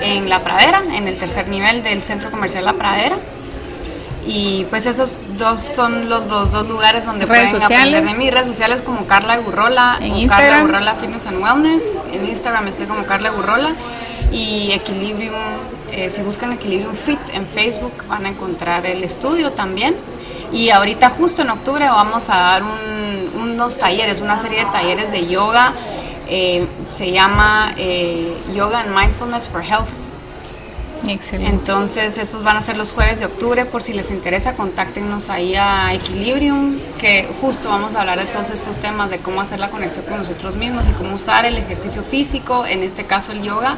en 0.01 0.29
La 0.29 0.43
Pradera, 0.43 0.81
en 0.93 1.07
el 1.07 1.17
tercer 1.17 1.49
nivel 1.49 1.83
del 1.83 2.01
Centro 2.01 2.31
Comercial 2.31 2.65
La 2.65 2.73
Pradera. 2.73 3.17
Y 4.29 4.65
pues 4.65 4.85
esos 4.85 5.37
dos 5.37 5.61
son 5.61 6.09
los 6.09 6.27
dos, 6.27 6.51
dos 6.51 6.67
lugares 6.67 7.05
donde 7.05 7.25
pueden 7.25 7.47
aprender 7.55 8.05
de 8.05 8.13
mis 8.15 8.29
redes 8.29 8.47
sociales 8.47 8.81
como 8.81 9.07
Carla 9.07 9.37
Gurrola 9.37 9.97
en 10.01 10.17
Instagram. 10.17 10.49
Carla 10.49 10.61
Gurrola 10.63 10.95
Fitness 10.95 11.27
and 11.27 11.41
Wellness. 11.41 12.01
En 12.11 12.27
Instagram 12.27 12.67
estoy 12.67 12.87
como 12.87 13.05
Carla 13.05 13.29
Gurrola 13.29 13.73
y 14.33 14.73
Equilibrium, 14.73 15.33
eh, 15.93 16.09
si 16.09 16.21
buscan 16.23 16.51
Equilibrium 16.51 16.93
Fit 16.93 17.19
en 17.31 17.47
Facebook 17.47 17.93
van 18.09 18.25
a 18.25 18.29
encontrar 18.29 18.85
el 18.85 19.01
estudio 19.05 19.53
también. 19.53 19.95
Y 20.51 20.71
ahorita 20.71 21.09
justo 21.09 21.41
en 21.41 21.49
octubre 21.49 21.87
vamos 21.87 22.29
a 22.29 22.35
dar 22.35 22.63
unos 23.39 23.77
talleres, 23.77 24.19
una 24.19 24.35
serie 24.35 24.65
de 24.65 24.71
talleres 24.71 25.13
de 25.13 25.25
yoga. 25.27 25.71
Eh, 26.27 26.67
se 26.89 27.13
llama 27.13 27.73
eh, 27.77 28.35
Yoga 28.53 28.81
and 28.81 28.93
Mindfulness 28.93 29.47
for 29.47 29.63
Health 29.63 30.06
Excelente. 31.07 31.51
Entonces, 31.51 32.17
estos 32.17 32.43
van 32.43 32.57
a 32.57 32.61
ser 32.61 32.77
los 32.77 32.91
jueves 32.91 33.19
de 33.19 33.25
octubre. 33.25 33.65
Por 33.65 33.83
si 33.83 33.93
les 33.93 34.11
interesa, 34.11 34.53
contáctenos 34.53 35.29
ahí 35.29 35.55
a 35.55 35.93
Equilibrium, 35.93 36.79
que 36.97 37.27
justo 37.41 37.69
vamos 37.69 37.95
a 37.95 38.01
hablar 38.01 38.19
de 38.19 38.25
todos 38.25 38.49
estos 38.49 38.79
temas, 38.79 39.09
de 39.09 39.17
cómo 39.19 39.41
hacer 39.41 39.59
la 39.59 39.69
conexión 39.69 40.05
con 40.05 40.17
nosotros 40.17 40.55
mismos 40.55 40.87
y 40.87 40.91
cómo 40.93 41.15
usar 41.15 41.45
el 41.45 41.57
ejercicio 41.57 42.03
físico, 42.03 42.65
en 42.65 42.83
este 42.83 43.05
caso 43.05 43.31
el 43.31 43.41
yoga, 43.41 43.77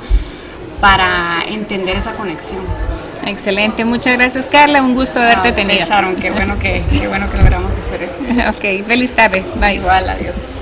para 0.81 1.43
entender 1.47 1.97
esa 1.97 2.13
conexión. 2.13 2.61
Excelente, 3.25 3.83
muchas 3.85 4.17
gracias 4.17 4.47
Carla, 4.47 4.81
un 4.81 4.95
gusto 4.95 5.19
haberte 5.19 5.51
tenido. 5.51 5.85
Sharon, 5.85 6.15
qué 6.15 6.31
bueno 6.31 6.57
que, 6.57 6.83
qué 6.89 7.07
bueno 7.07 7.29
que 7.29 7.37
logramos 7.37 7.77
hacer 7.77 8.03
esto. 8.03 8.23
ok, 8.49 8.87
feliz 8.87 9.13
tarde, 9.13 9.43
bye. 9.59 9.75
Igual, 9.75 10.09
adiós. 10.09 10.58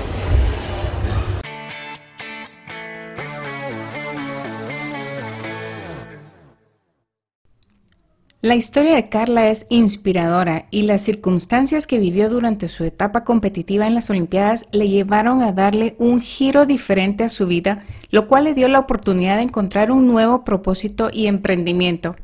La 8.40 8.54
historia 8.54 8.94
de 8.94 9.08
Carla 9.08 9.50
es 9.50 9.66
inspiradora 9.68 10.66
y 10.70 10.82
las 10.82 11.02
circunstancias 11.02 11.88
que 11.88 11.98
vivió 11.98 12.30
durante 12.30 12.68
su 12.68 12.84
etapa 12.84 13.24
competitiva 13.24 13.88
en 13.88 13.96
las 13.96 14.10
Olimpiadas 14.10 14.66
le 14.70 14.88
llevaron 14.88 15.42
a 15.42 15.50
darle 15.50 15.96
un 15.98 16.20
giro 16.20 16.64
diferente 16.64 17.24
a 17.24 17.30
su 17.30 17.48
vida, 17.48 17.84
lo 18.10 18.28
cual 18.28 18.44
le 18.44 18.54
dio 18.54 18.68
la 18.68 18.78
oportunidad 18.78 19.38
de 19.38 19.42
encontrar 19.42 19.90
un 19.90 20.06
nuevo 20.06 20.44
propósito 20.44 21.10
y 21.12 21.26
emprendimiento. 21.26 22.14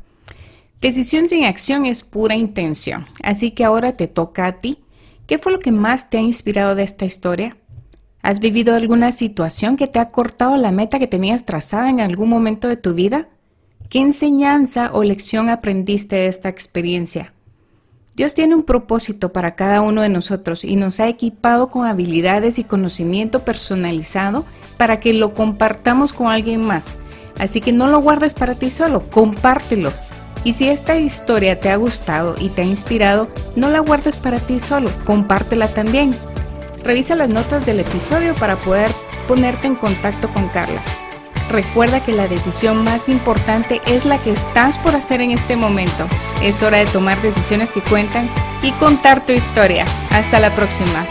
Decisión 0.79 1.27
sin 1.27 1.43
acción 1.43 1.85
es 1.85 2.03
pura 2.03 2.35
intención, 2.37 3.07
así 3.21 3.51
que 3.51 3.65
ahora 3.65 3.97
te 3.97 4.07
toca 4.07 4.45
a 4.45 4.53
ti. 4.53 4.77
¿Qué 5.27 5.37
fue 5.37 5.51
lo 5.51 5.59
que 5.59 5.73
más 5.73 6.09
te 6.09 6.17
ha 6.17 6.21
inspirado 6.21 6.75
de 6.75 6.83
esta 6.83 7.03
historia? 7.03 7.57
¿Has 8.21 8.39
vivido 8.39 8.73
alguna 8.73 9.11
situación 9.11 9.75
que 9.75 9.87
te 9.87 9.99
ha 9.99 10.11
cortado 10.11 10.55
la 10.55 10.71
meta 10.71 10.97
que 10.97 11.07
tenías 11.07 11.45
trazada 11.45 11.89
en 11.89 11.99
algún 11.99 12.29
momento 12.29 12.69
de 12.69 12.77
tu 12.77 12.93
vida? 12.93 13.27
¿Qué 13.95 14.01
enseñanza 14.01 14.89
o 14.91 15.05
lección 15.05 15.47
aprendiste 15.47 16.17
de 16.17 16.27
esta 16.27 16.49
experiencia? 16.49 17.31
Dios 18.13 18.33
tiene 18.33 18.53
un 18.53 18.63
propósito 18.63 19.31
para 19.31 19.55
cada 19.55 19.79
uno 19.79 20.01
de 20.01 20.09
nosotros 20.09 20.65
y 20.65 20.75
nos 20.75 20.99
ha 20.99 21.07
equipado 21.07 21.69
con 21.69 21.87
habilidades 21.87 22.59
y 22.59 22.65
conocimiento 22.65 23.45
personalizado 23.45 24.43
para 24.75 24.99
que 24.99 25.13
lo 25.13 25.33
compartamos 25.33 26.11
con 26.11 26.27
alguien 26.27 26.59
más. 26.59 26.97
Así 27.39 27.61
que 27.61 27.71
no 27.71 27.87
lo 27.87 28.01
guardes 28.01 28.33
para 28.33 28.55
ti 28.55 28.69
solo, 28.69 29.09
compártelo. 29.09 29.93
Y 30.43 30.51
si 30.51 30.67
esta 30.67 30.99
historia 30.99 31.61
te 31.61 31.69
ha 31.69 31.77
gustado 31.77 32.35
y 32.37 32.49
te 32.49 32.63
ha 32.63 32.65
inspirado, 32.65 33.29
no 33.55 33.69
la 33.69 33.79
guardes 33.79 34.17
para 34.17 34.39
ti 34.39 34.59
solo, 34.59 34.89
compártela 35.05 35.73
también. 35.73 36.17
Revisa 36.83 37.15
las 37.15 37.29
notas 37.29 37.65
del 37.65 37.79
episodio 37.79 38.35
para 38.35 38.57
poder 38.57 38.91
ponerte 39.25 39.67
en 39.67 39.75
contacto 39.75 40.27
con 40.33 40.49
Carla. 40.49 40.83
Recuerda 41.49 42.03
que 42.03 42.11
la 42.11 42.27
decisión 42.27 42.83
más 42.83 43.07
importante 43.07 43.81
es 43.87 44.05
la 44.05 44.17
que 44.17 44.31
estás 44.31 44.77
por 44.77 44.95
hacer 44.95 45.21
en 45.21 45.31
este 45.31 45.55
momento. 45.55 46.07
Es 46.41 46.63
hora 46.63 46.79
de 46.79 46.85
tomar 46.85 47.21
decisiones 47.21 47.71
que 47.71 47.81
cuentan 47.81 48.29
y 48.61 48.71
contar 48.73 49.25
tu 49.25 49.31
historia. 49.31 49.85
Hasta 50.09 50.39
la 50.39 50.53
próxima. 50.55 51.05